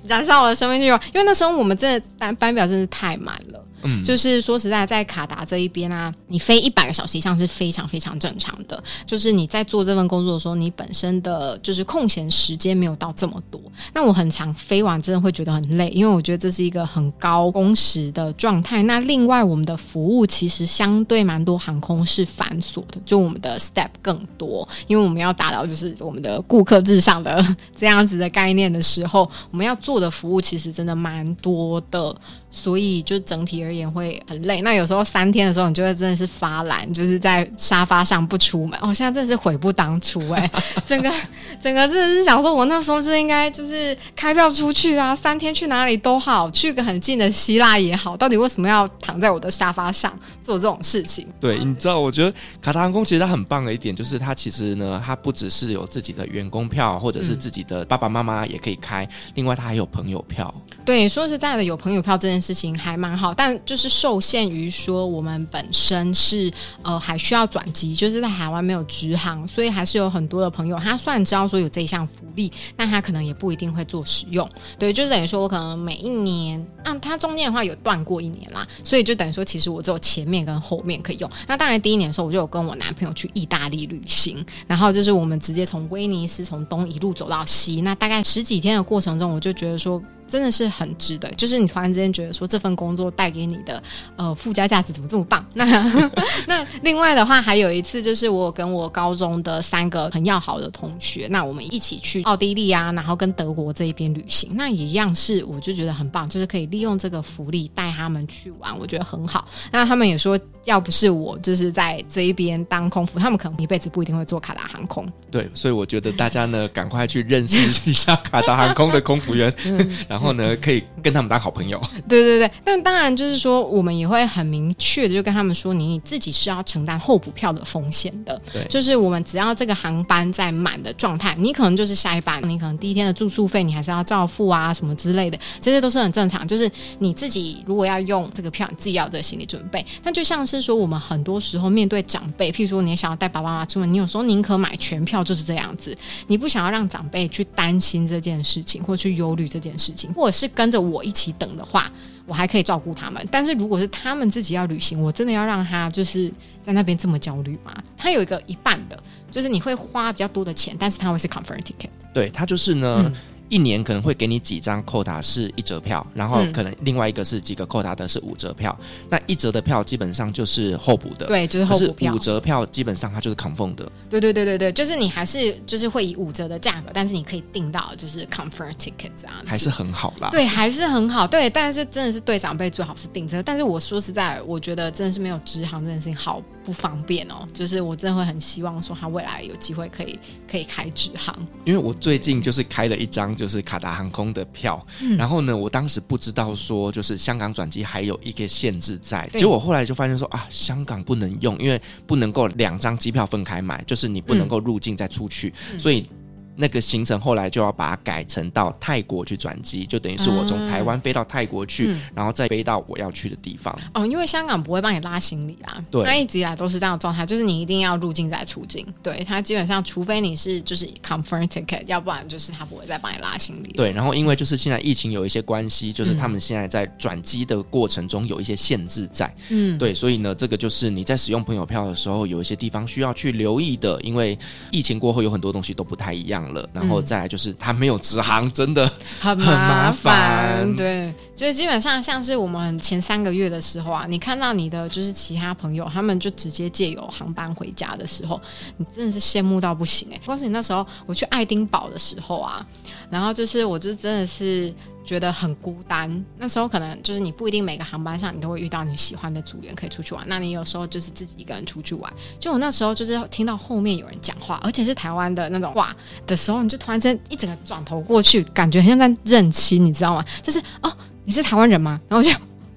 [0.08, 3.64] 燃烧我的生命去游，因为那时候我们真的班班表真是太满了。
[3.84, 8.82] 嗯，就是说实在，在卡达这一边啊，你飞一百个小时以上是非常非常正常的。
[9.06, 13.62] 就是你在做这份工作的时候，你本身的就是空闲时间没有到这么多。
[13.94, 18.84] 那我很常飞完，真的会觉得很累，因为我觉得这是一个很高工时的状态。
[18.84, 27.44] 那另外，我们的服务其实相对蛮多航空是繁琐的，就我们的 step 更多，因为我们要达到就是我们的顾客至上的
[27.76, 32.16] 这样子的概念的时候，我们要做的服务其实真的蛮多的。
[32.54, 34.62] 所以就整体而言会很累。
[34.62, 38.80] 那有时候三天的时候，你就会真的是发懒，就是在沙发上不出门。
[38.80, 40.64] 哦，现在真的是悔不当初哎、 欸！
[40.88, 41.12] 整个
[41.60, 48.16] 整个真的是想说，我那时候就应该就是开票出去啊，三天去哪里都好，去个很近的希腊也好。
[48.16, 51.28] 到底为什么要躺在我的沙发上做这种事情？
[51.40, 52.32] 对，你知道，我觉得
[52.62, 60.54] 卡塔航空其实它很棒的一点，就是它其实呢，它不只是有自己的员工票，或者是自己的爸爸妈妈也可以开，嗯、另外它还有朋友票。
[60.86, 74.48] 对，说实在的，有朋友票这件事情还蛮好，但就是受限于说我们本身是呃还需要转机，就是在海湾没有直航，所以还是有很多的朋友，他虽然知道说有这一项福利，但他可能也不一定会做使用。
[74.78, 81.30] 对，就等于说我可能每一年啊，他中间的话有断过一年啦，所以就等于说其实我只有前面跟后面可以用。
[81.48, 90.02] 那当然第一年的时候，我就有跟我男朋友去意大利旅行，然后就是我们直接从威尼斯从东一路走到西，那大概十几天的过程中，我就觉得说。
[90.28, 93.82] 真的是很值得，就是你突然之间觉得说这份工作带给你的
[94.16, 95.46] 呃附加价值怎么这么棒？
[95.54, 95.66] 那
[96.48, 109.48] 那另外的话，还有一次就是我跟我高中的三个很要好的同学，那我们一起去奥地利啊，然后跟德国这一边旅行，那一样是我就觉得很棒，就是可以利用这个福利带他们去玩，我觉得很好。
[109.72, 115.06] 那他们也说，要不是我就是在这一边当空服，他们可能一辈子不一定会做卡达航空。
[115.30, 119.54] 对，所以我觉得大家呢，赶快去认识一下卡达航空的空服员，
[120.08, 121.82] 然后呢，可以跟他们当好朋友。
[122.08, 128.40] 对对对，但当然就是说，我们也会很明确的就跟他们说，你自己是要承担候补票的风险的。
[128.52, 136.48] 对，就是我们只要这个航班在满的状态，你可能就是下一班，你可能第一天的住宿费你还是要照付啊，什么之类的，这些都是很正常。
[136.48, 139.84] 就是你自己如果要用这个票，你自己要有这个心理准备。
[140.04, 145.96] 那就像是说，我们很多时候面对长辈，譬如说你也想要带爸爸妈妈出门，你有时候宁可买全票，就是这样子，
[146.28, 151.92] 你不想要让长辈去担心这件事情，或去忧虑这件事情，或者是跟着我一起等的话，
[152.26, 153.26] 我还可以照顾他们。
[153.32, 156.32] 但是如果是他们自己要旅行，我真的要让他就是
[156.64, 157.74] 在那边这么焦虑吗？
[157.98, 159.02] 他有一个一半的，
[159.32, 161.90] 就是你会花比较多的钱，但是他会是 c o n f e r e n ticket。
[162.14, 163.04] 对，他就是呢。
[163.06, 163.14] 嗯
[163.54, 168.76] 一年可能会给你几张扣打是一折票，然后可能另外一个是几个扣打的是五折票。
[168.80, 172.16] 嗯、那一折的票基本上就是候补的，对，就是候补票。
[172.16, 173.88] 五折票基本上它就是 confirm 的。
[174.10, 180.30] 对对对对对，就是你还是就是会以五折的价格，但是你可以订到就是 confirm ticket 这样子，还是很好啦。
[180.32, 181.28] 对，还是很好。
[181.28, 183.44] 对，但是真的是对长辈最好是订车。
[183.44, 187.48] 但是我说实在，我觉得真的是没有直航这件事情好不方便哦。
[187.54, 191.36] 就是我真的会很希望说他未来有机会可以可以开直航，
[191.66, 206.08] 因为我最近就是开了一张就是卡达航空的票，嗯、然后呢，我当时不知道说就是香港转机还有一个限制在，结果后来就发现说啊，香港不能用，因为不能够两张机票分开买，就是你不能够入境再出去，嗯、所以。
[206.56, 213.78] 那个行程后来就要把它改成到泰国去转机，就等于是我从台湾飞到泰国去，嗯、然后再飞到我要去的地方。
[213.94, 218.86] 哦，因为香港不会帮你拉行李啊，对，它一直以来都是这样的状态，就是你一定要入境再出境。
[219.02, 223.72] 对，它基本上除非你是就是 confirm ticket，要不然就是他不会再帮你拉行李。
[223.74, 234.38] 对，然后因为就是现在疫情有一些关系，就是他们现在在转机的过程中有一些限制在，嗯，对，所以呢，这个就是你在使用朋友票的时候，有一些地方需要去留意的，因为
[234.72, 237.28] 疫情过后有很多东西都不太一样了，然后再来。
[237.28, 238.88] 就是他没有直航，真的
[239.20, 240.76] 很麻烦。
[240.76, 248.40] 对，就是基本上像是我们前三个月的时候啊，你看到你的就是其他朋友，他们就直接借由航班回家的时候，
[248.78, 250.20] 你真的是羡慕到不行哎！
[250.26, 252.64] 光是你那时候我去爱丁堡的时候啊，
[253.10, 254.72] 然后就是我就真的是。
[255.06, 262.12] 觉得很孤单，那时候可能就是你不一定每个航班上你都会遇到你喜欢的组员可以出去玩，那你有时候就是自己一个人出去玩。
[262.40, 265.96] 就我那时候就是听到后面有人讲话，而且是台湾的那种话
[266.26, 270.26] 的时候，你就突然间一整个转头过去，感觉很像在认亲，你知道吗？
[270.42, 270.92] 就是哦，
[271.26, 272.00] 你是台湾人吗？
[272.08, 272.32] 然后就。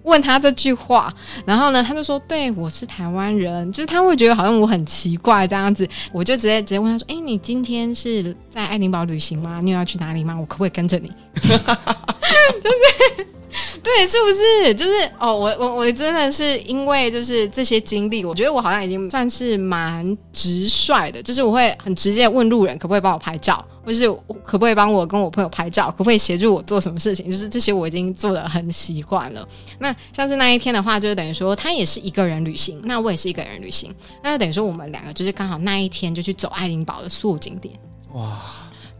[0.06, 1.12] 问他这句话，
[1.44, 9.60] 然后呢，他就说：“对，我是台湾人。”就是他会觉得好像我很奇怪这样子，我就直接直接问他说：“哎，你今天是在爱丁堡旅行吗？
[9.62, 10.34] 你有要去哪里吗？
[10.38, 13.26] 我可不可以跟着你？” 就是。
[13.82, 14.74] 对，是不是？
[14.74, 24.08] 就是哦，我我我真的是因为就是这些经历，我觉得我好像已经算是蛮直率的，就是我会很直接问路人可不可以帮我拍照，或是
[24.44, 29.46] 可不可以帮我跟我朋友拍照，可不可以协助我做什么事情，就是这些我已经做得很习惯了。
[29.78, 37.74] 那像是那一天的话，就是等于说他也是一个人旅行，那我也是一个人旅行，那就等于说我们两个就是刚好那一天就去走爱丁堡的所有景点。
[38.12, 38.42] 哇！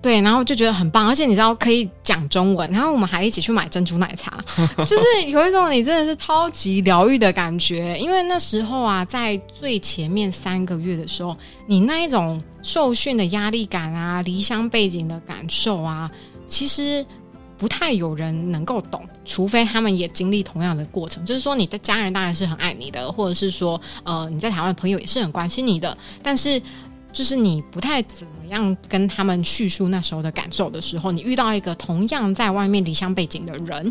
[0.03, 4.39] 对，然后就觉得很棒，而且你知道可以讲中文，然后我们还一起去买珍珠奶茶，
[4.87, 7.99] 就是有一种你真的是超级疗愈的感觉。
[7.99, 11.37] 因为那时候啊，在最前面三个月的时候，
[11.67, 16.09] 你那一种受训的压力感啊，离乡背景的感受啊，
[16.47, 17.05] 其实
[17.59, 21.25] 不太有人能够懂，除非他们也经历同样的过程。
[21.25, 26.63] 就是说，你的家人当然是很爱你的，或者是说，呃，你在台湾的朋友也是很关心你的，但是。
[27.17, 33.91] 就是你不太怎么样跟他们叙述那时候的感受的时候，你遇到一个同样在外面离乡背景的人，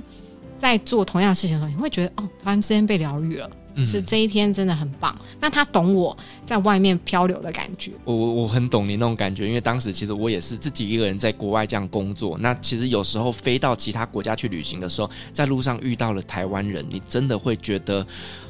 [0.60, 5.18] 在做同样的事情的时候，你会觉得哦，突然之间被疗愈了，就是这一天真的很棒。
[5.20, 6.16] 嗯、那他懂我
[6.46, 12.38] 在外面漂流的感觉，我我我很懂你那种感觉，因为当时其实我也是自己一个人在国外这样工作。
[12.38, 18.06] 那其实有时候飞到其他国家去旅行的时候，在路上遇到了台湾人，你真的会觉得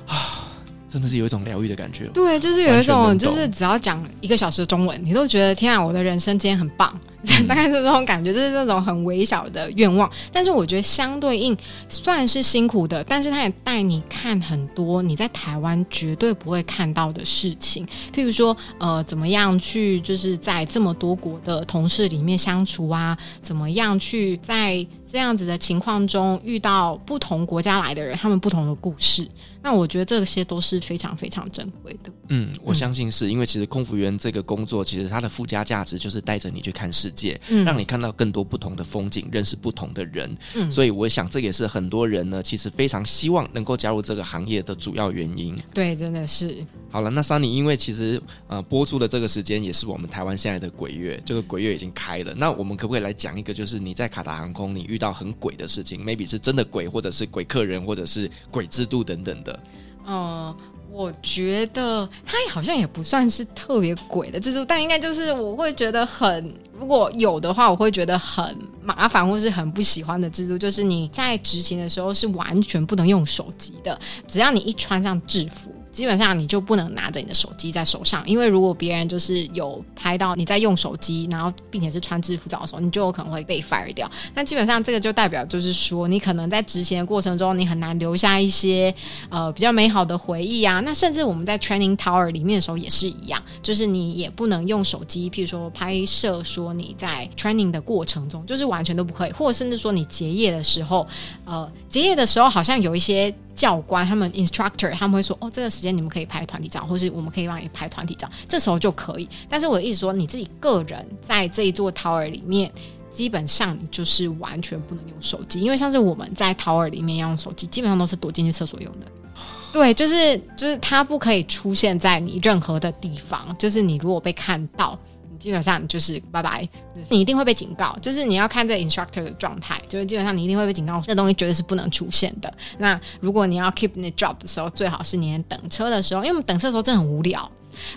[0.05, 0.51] 啊。
[0.95, 2.05] 真的是有一种疗愈的感觉。
[2.13, 6.97] 对，就是有一种，就是只要讲一个小时的中文，你都觉得天啊，我的人生今天很棒。
[7.39, 10.09] 嗯、大概是这种感觉，就是这种很微小的愿望。
[10.31, 11.55] 但是我觉得相对应
[11.89, 17.85] 算是辛苦的，但是他也带你看很多你在台湾绝对不会看到的事情。
[18.13, 23.17] 譬如说，呃，怎么样去就是在这么多国的同事里面相处啊？
[23.41, 29.27] 怎么样去在这样子的情况中遇到不同国家来的人，他们不同的故事。
[29.61, 32.11] 那我觉得这些都是非常非常珍贵的。
[32.27, 37.14] 嗯，我相信是因为其实空服员这个工作，其实它的附加价值就是带着你去看世界，
[37.49, 40.37] 嗯，让你看到更多不同的风景，认识不同的人。
[40.55, 45.55] 嗯，所以我想这也是很多人呢，其实非常希望能够加入这个行业的主要原因。
[45.73, 46.63] 对，真的是。
[46.91, 52.33] 好了，那 Sunny，因为其实呃播出的这个时间也是我们台湾现在的鬼月，这个鬼月已经开了。
[52.35, 59.59] 那我们可不可以来讲一个，就是你在卡达航空你遇到很鬼的事情，maybe 是真的鬼，或者是鬼客人，或者是鬼制度等等的？
[60.07, 60.55] 嗯。
[60.95, 75.74] 我觉得它好像也不算是特别鬼的制度，但应该就是我会觉得很，如果有的话，我会觉得很麻烦或是很不喜欢的制度，就是你在执勤的时候是完全不能用手机的，只要你一穿上制服。
[75.95, 84.11] 基本上你就不能拿着你的手机在手上，因为如果别人就是有拍到你在用手机，然后并且是穿制服照的时候，你就有可能会被 fire 掉。
[84.33, 88.93] 那基本上这个就代表就是说，你可能在执行的过程中，你很难留下一些
[89.29, 90.81] 呃比较美好的回忆啊。
[90.81, 101.07] 那甚至我们在 training tower 里面的时候也是一样，就是你也不能用手机，譬如说拍摄说你在 training 的过程中，就是完全都不可以，或者甚至说你结业的时候，
[101.45, 103.33] 呃，结业的时候好像有一些。
[103.55, 109.27] 教官他们 instructor 他们会说哦，这个时间你们可以拍团体照，或是我们可以帮你拍团体照，这时候就可以。
[109.49, 112.69] 但是我的意思说，你自己个人在这一座 tower 里面，
[113.09, 119.07] 基本上你就是完全不能用手机，因为像是我们在 tower 里面要用手机，基本上都是躲进去厕所用的。
[119.71, 124.99] 对，就是就是它不可以出现在你任何的地方，就是你如果被看到。
[125.39, 126.67] 基本上就是拜拜，
[127.09, 127.97] 你一定会被警告。
[128.01, 132.53] 就是你要看这 instructor 的状态，就是基本上你一定会被警告，这东西绝对是不能出现的。
[132.77, 137.49] 那如果你要 keep 那 job 的时候，最好是你等车的时候，因为我们等车的时候真的很无聊。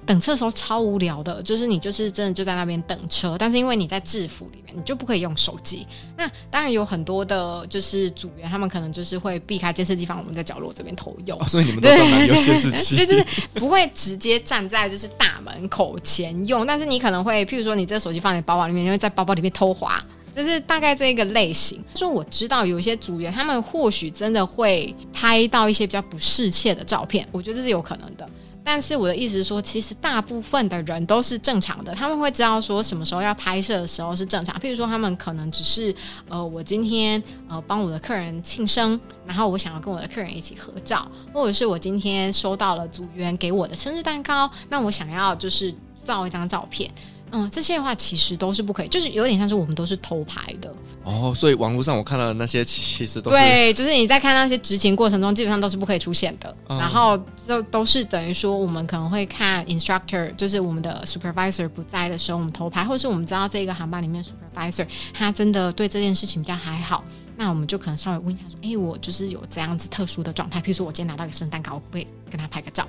[0.06, 5.86] 等车的时候超无聊的，就是你就是真的就在那边等车，但是因为你在制服里面，你就不可以用手机。
[6.16, 11.38] 那当然有很多的，就是组员他们可能就是会避开监视器，放我们在角落这边偷用。
[11.40, 12.96] 哦，所以你们都干嘛用监视器？
[12.96, 13.24] 对，就是
[13.54, 20.02] 不会直接站在就是大门口前用，但是你可能会，譬如说你这个手机放在包包里面，因为在包包里面偷滑，
[20.34, 21.82] 就是大概这一个类型。
[21.94, 28.28] 说我知道有一些组员，他们或许真的会拍到一些比较不适切的照片，我觉得这是有可能的。
[28.70, 34.54] 但是我的意思是说，其实大部分的人都是正常的，他们会知道说什么时候要拍摄的时候是正常。
[34.60, 35.94] 譬如说，他们可能只是
[36.28, 46.90] 呃，我今天呃帮我的客人庆生，然后我想要跟我的客人一起合照，或者是我今天收到了组员给我的生日蛋糕，那我想要就是照一张照片。
[47.30, 50.72] 嗯，这些的话其实都是不可以，就是有点像是我们都是偷拍的
[51.04, 51.32] 哦。
[51.34, 56.54] 所以网络上我看到的那些其实都是对，就是你在看那些执勤过程中，基本上都是不可以出现的。
[56.68, 67.04] 嗯、然后就都是等于说，我们可能会看 instructor，就是我们的 supervisor 不在的时候，我们偷拍，或是我们知道这个航班里面 supervisor 他真的对这件事情比较还好，
[67.36, 72.86] 那我们就可能稍微问一下说，哎，我就是有这样子特殊的状态，譬如说我今天拿到一个生日蛋糕，我会跟他拍个照。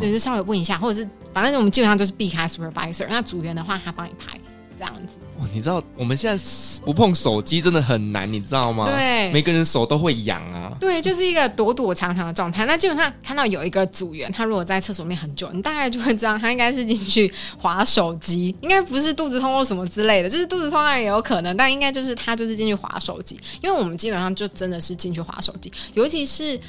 [0.00, 3.06] 就稍微问一下，或者是反正我们基本上就是避开 supervisor。
[3.08, 4.38] 那组员的话，他帮你拍
[4.78, 5.18] 这样子。
[5.38, 6.44] 哦，你知道我们现在
[6.84, 8.86] 不碰手机真的很难，你知道吗？
[8.86, 10.76] 对，每个人手都会痒啊。
[10.80, 12.66] 对，就是一个躲躲藏藏的状态。
[12.66, 20.28] 那基本上看到有一个组员，他如果在厕所里面很久，你大概就会知道他应该是进去划手机，应该不是肚子痛或什么之类的。
[20.28, 23.38] 就是肚子痛当然也有可能，但应该就是他就是进去划手机。
[23.62, 26.60] 因为我们基本上就真的是进去划手机，尤其是。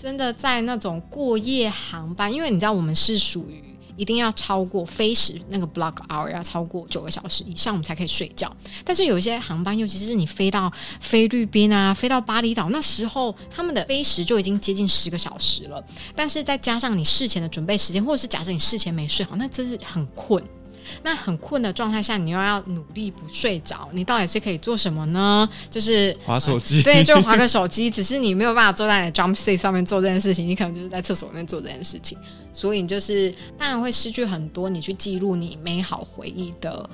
[0.00, 3.64] 真的在那种过夜航班，因为你知道我们是属于
[3.96, 8.56] 一定要超过飞时那个 block hour 要超过九个小时以上，我们才可以睡觉。
[8.84, 15.84] 但是有一些航班，尤其是你飞到菲律宾啊，飞到巴厘岛，那时候他们的飞时就已经接近十个小时了。
[16.14, 20.40] 但是再加上你事前的准备时间，或者是假设你事前没睡好，那真是很困。
[21.02, 25.48] 那很困的状态下，你又要努力不睡着，你到底是可以做什么呢？
[25.70, 27.90] 就是划手机，对，就划个手机。
[27.90, 32.18] 只是你没有办法坐在你的 jump seat 上面做这件事情，你可能就是在厕所里面做这件事情，
[32.52, 36.88] 所以你就是当然会失去很多你去记录你美好回忆的。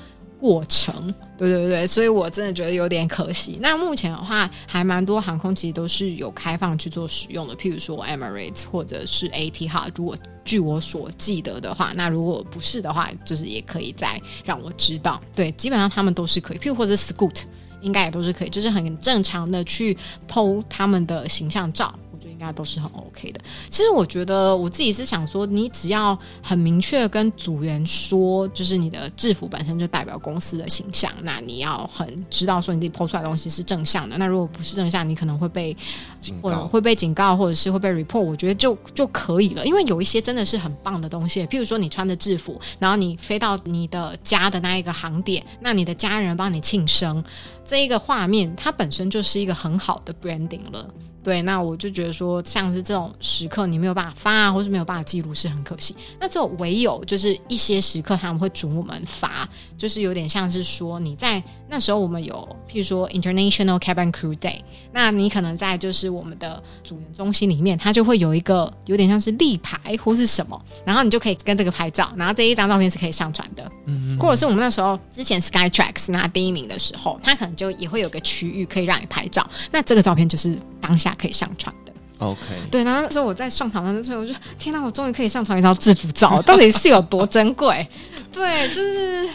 [0.45, 0.92] 过程，
[1.38, 3.59] 对对对，所以我真的觉得有点可惜。
[3.62, 9.90] 那目前的话，还蛮多航空其实都是有开放去做使用的，譬如说 Emirates 或者是 Etihad。
[9.97, 10.14] 如果
[10.45, 15.18] 据我所记得的话，那如果不是的话，就是也可以再让我知道。
[15.34, 17.45] 对，基本上他们都是可以，譬如或者 Scoot
[17.80, 19.97] 应该也都是可以，就是很正常的去
[20.28, 21.99] PO 他们的形象照。
[22.35, 23.41] 应该都是很 OK 的。
[23.70, 34.18] 其实我觉得我自己是想说，你只要很明确跟组员说，就是你的制服本身就代表公司的形象，那你要很知道说你自己 PO 出来的东西是正向的。
[34.18, 35.76] 那如果不是正向，你可能会被
[36.20, 38.20] 警告，会被警告，或者是会被 report。
[38.20, 47.22] 我觉得就就可以了，因为有一些真的是很棒的东西，譬如说你穿着制服，然后你飞到你的家的那一个航点，那你的家人帮你庆生，
[47.65, 50.87] 这一个画面它本身就是一个很好的 branding 了。
[51.23, 55.97] 对，那我就觉得说，像是这种时刻，你没有办法发啊，或是没有办法记录，是很可惜。
[56.21, 59.49] 那只有唯有就是一些时刻，他们会准我们发，
[59.79, 64.61] 就是有点像是说你在那时候，我们有譬如说 International Cabin Crew Day，
[64.93, 73.65] 那你可能在就是我们的组员中心里面，它就会有一个有点像是立牌或是什么，然后你就可以跟这个拍照，然后这一张照片是可以上传的。
[73.87, 81.14] 嗯，嗯，或者是我们那时候之前 Skytrax 拿第一名的时候，它可能就也会有个区域可以让你拍照，那这个照片就是当下。
[81.16, 82.40] 可以上传的，OK，
[82.70, 82.82] 对。
[82.82, 87.86] 然后那时候我在上场的时候，我就天哪，我终于可以上传一张制服照，到底是有多珍贵？
[88.32, 89.28] 对，就是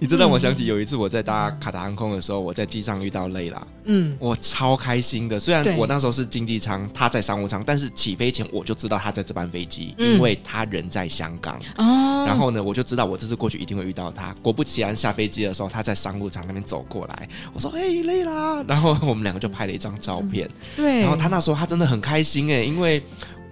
[0.00, 5.38] 你这让我想起有一次我在搭卡达航空的时候，我在机上遇到累啦，嗯，我超开心的。
[5.38, 11.60] 虽然我那时候是经济舱，他在商务舱，但是起飞前我就知道他在这班飞机，因为他人在香港。
[11.76, 14.34] 哦，然后呢，我就知道我这次过去一定会遇到他。
[14.40, 20.48] 果不其然，下飞机的时候他在商务舱那边走过来，我说：“嘿，蕾拉。”然后我们两个就拍了一张照片。
[20.74, 23.02] 对，然后他那时候他真的很开心哎，因为。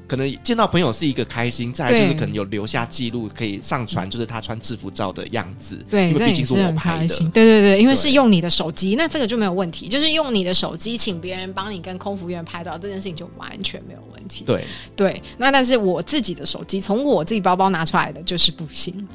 [0.09, 5.79] 可能见到朋友是一个开心，再来就是可能有留下记录可以上传，就是他穿制服照的样子。
[5.89, 7.07] 对，因为毕竟是我拍的。
[7.31, 9.87] 对对对，因为是用你的手机，那这个就没有问题。
[9.87, 14.45] 就是用你的手机请别人帮你跟空服员拍照，这件事情就完全没有问题。
[14.47, 14.65] 对
[14.97, 19.07] 对，那但是我自己的手机从我自己包包拿出来的就是不行。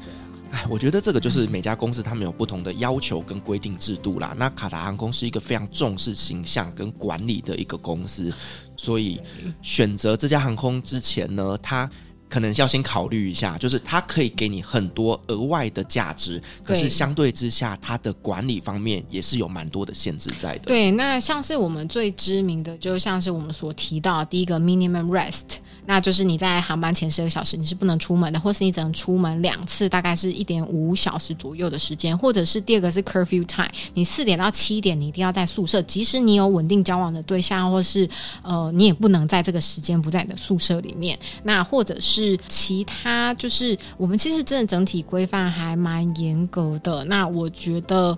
[0.54, 4.34] 哎，我觉得这个就是每家公司他们有不同的要求跟规定制度啦。
[4.38, 8.32] 那卡达航空是一个非常重视形象跟管理的一个公司，
[8.76, 9.20] 所以
[9.60, 11.90] 选择这家航空之前呢，他。
[12.28, 20.62] 可能要先考虑一下，就是它可以给你很多额外的价值，可是相对之下，它的管理方面也是有蛮多的限制在的。
[20.66, 38.08] 对，那像是我们最知名的，就像是我们所提到第一个 minimum rest，那就是你在航班前十个小时你是不能出门的，或是你只能出门两次，大概是一点五小时左右的时间，或者是第二个是 curfew time，你四点到七点你一定要在宿舍，即使你有稳定交往的对象，或是
[38.42, 42.13] 呃你也不能在这个时间不在你的宿舍里面，那或者是。
[42.14, 47.04] 是其他，就是我们其实真的整体规范还蛮严格的。
[47.06, 48.16] 那我觉得。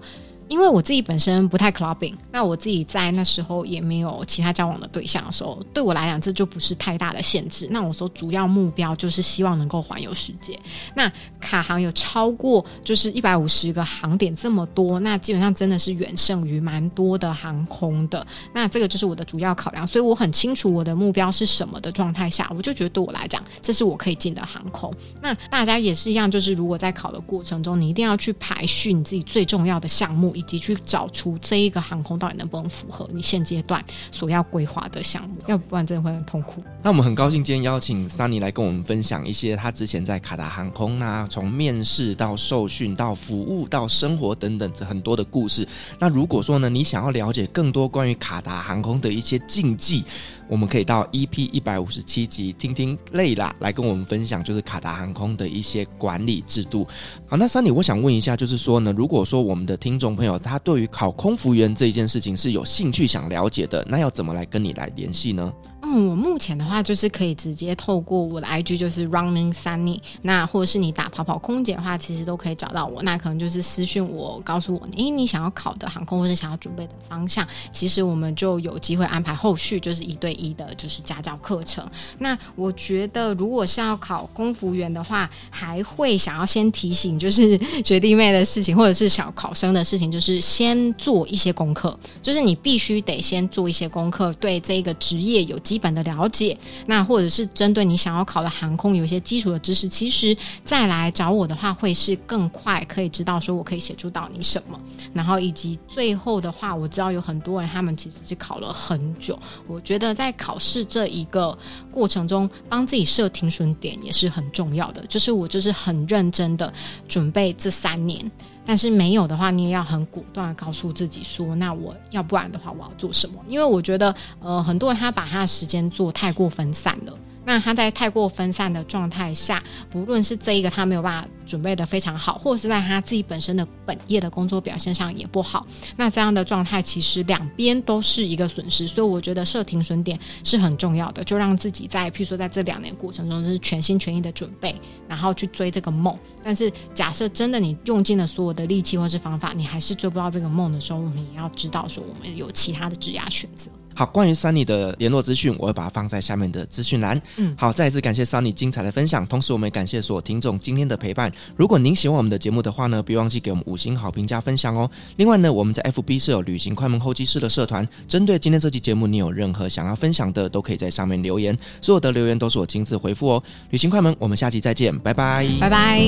[0.49, 7.67] 因为我自己本身不太 clubbing，那我自己在那时候也没有其他交往的对象的时候，对我来讲这就不是太大的限制。
[7.71, 10.59] 那我说主要目标就是希望能够环游世界。
[10.95, 18.25] 那卡航有超过就是一百五十个航点这么多，那基本上真的是远胜于蛮多的航空的。
[18.53, 24.93] 那这个就是我的主要考量，所以我很清楚我的目标是什么的状态下，我就觉得对我来讲，这是我可以进的航空。
[25.21, 30.36] 那大家也是一样，就是如果在考的过程中，你一定要去排序你自己最重要的项目。
[30.37, 33.83] 以及去找出这一个航空到底能不能符合你现阶段
[34.13, 36.63] 所要规划的项目，要不然真的会很痛苦。
[36.83, 45.67] 那我们很高兴今天邀请 Sunny 来跟我们分享一些他之前在卡达航空啊，从面试到受训到服务到生活等等这很多的故事。
[45.99, 50.05] 那如果说呢，你想要了解更多关于卡达航空的一些禁忌，
[50.49, 56.87] 我们可以到 EP 一百五十七集听听累啦来跟我们分享，就是卡达航空的一些管理制度。
[57.27, 65.53] 好，那 Sunny，我想问一下，就是说呢，如果说我们的听众朋友他对于考空服员这一件事情是有兴趣想了解的，那要怎么来跟你来联系呢？
[65.95, 73.03] 我目前的话就是可以直接透过我的 IG，就是 Running Sunny，那或者是你打跑跑空姐的话，其实都可以找到我。
[73.03, 81.89] 那可能就是私讯我，告诉我，诶，你想要考的航空或是想要准备的方向，其实我们就有机会安排后续就是一对一的，就是家教课程。
[82.19, 95.76] 那我觉得，如果是要考空服员的话，还会想要先提醒，就是学弟妹的事情，或者是小考生的事情，就是先做一些功课，就是你必须得先做一些功课，对这个职业有基。
[95.77, 96.57] 基本的了解，
[96.87, 104.81] 那或者是针对你想要考的航空有一些基础的知识，其实再来找我的话，会是更快可以知道说我可以协助到你什么。
[105.13, 111.57] 然后以及最后的话，我知道有很多人他们其实是考了很久，我觉得在考试这一个
[111.93, 115.05] 过程中，帮自己设停损点也是很重要的。
[115.07, 116.73] 就是我就是很认真的
[117.07, 118.31] 准备这三年。
[118.67, 123.37] 但是没有的话，你也要很果断的告诉自己说，那我要不然的话，我要做什么？
[123.49, 127.17] 因为我觉得，呃，很多人他把他的时间做太过分散了。
[127.45, 135.67] 那他在太过分散的状态下，不论是这一个他没有办法准备的非常好，或者是在他自己本身的本业的工作表现上也不好，
[135.97, 138.87] 那这样的状态其实两边都是一个损失。
[138.87, 144.75] 所以我觉得设停损点是很重要的，就让自己在譬如说在这两年过程中是全心全意的准备，
[145.09, 146.17] 然后去追这个梦。
[146.43, 153.71] 但是假设真的你用尽了所有的力气或是方法，你还是追不到这个梦的时候，我们也要知道说我们有其他的职涯选择。
[153.95, 157.19] 好，关于 Sunny 的联络资讯，我会把它放在下面的资讯栏。
[157.37, 161.33] 嗯，好，再一次感谢 Sunny 精彩的分享，同时我们也感谢所有听众今天的陪伴。
[161.57, 164.91] 如果您喜欢我们的节目的话呢，别忘记给我们五星好评加分享哦。
[165.17, 173.43] 另外呢，我们在 FB 设有旅行快门候机室的社团，针对今天这期节目，你有任何想要分享的，都可以在上面留言，所有的留言都是我亲自回复哦。
[173.71, 176.01] 旅行快门，我们下期再见，拜拜，拜拜。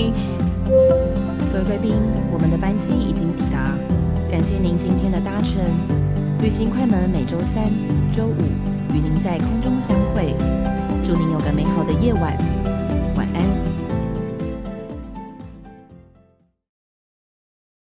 [1.53, 1.93] 各位贵宾，
[2.33, 3.77] 我们的班机已经抵达，
[4.31, 5.59] 感谢您今天的搭乘。
[6.41, 7.69] 旅行快门每周三、
[8.13, 8.43] 周五
[8.95, 10.35] 与您在空中相会，
[11.05, 12.78] 祝您有个美好的夜晚。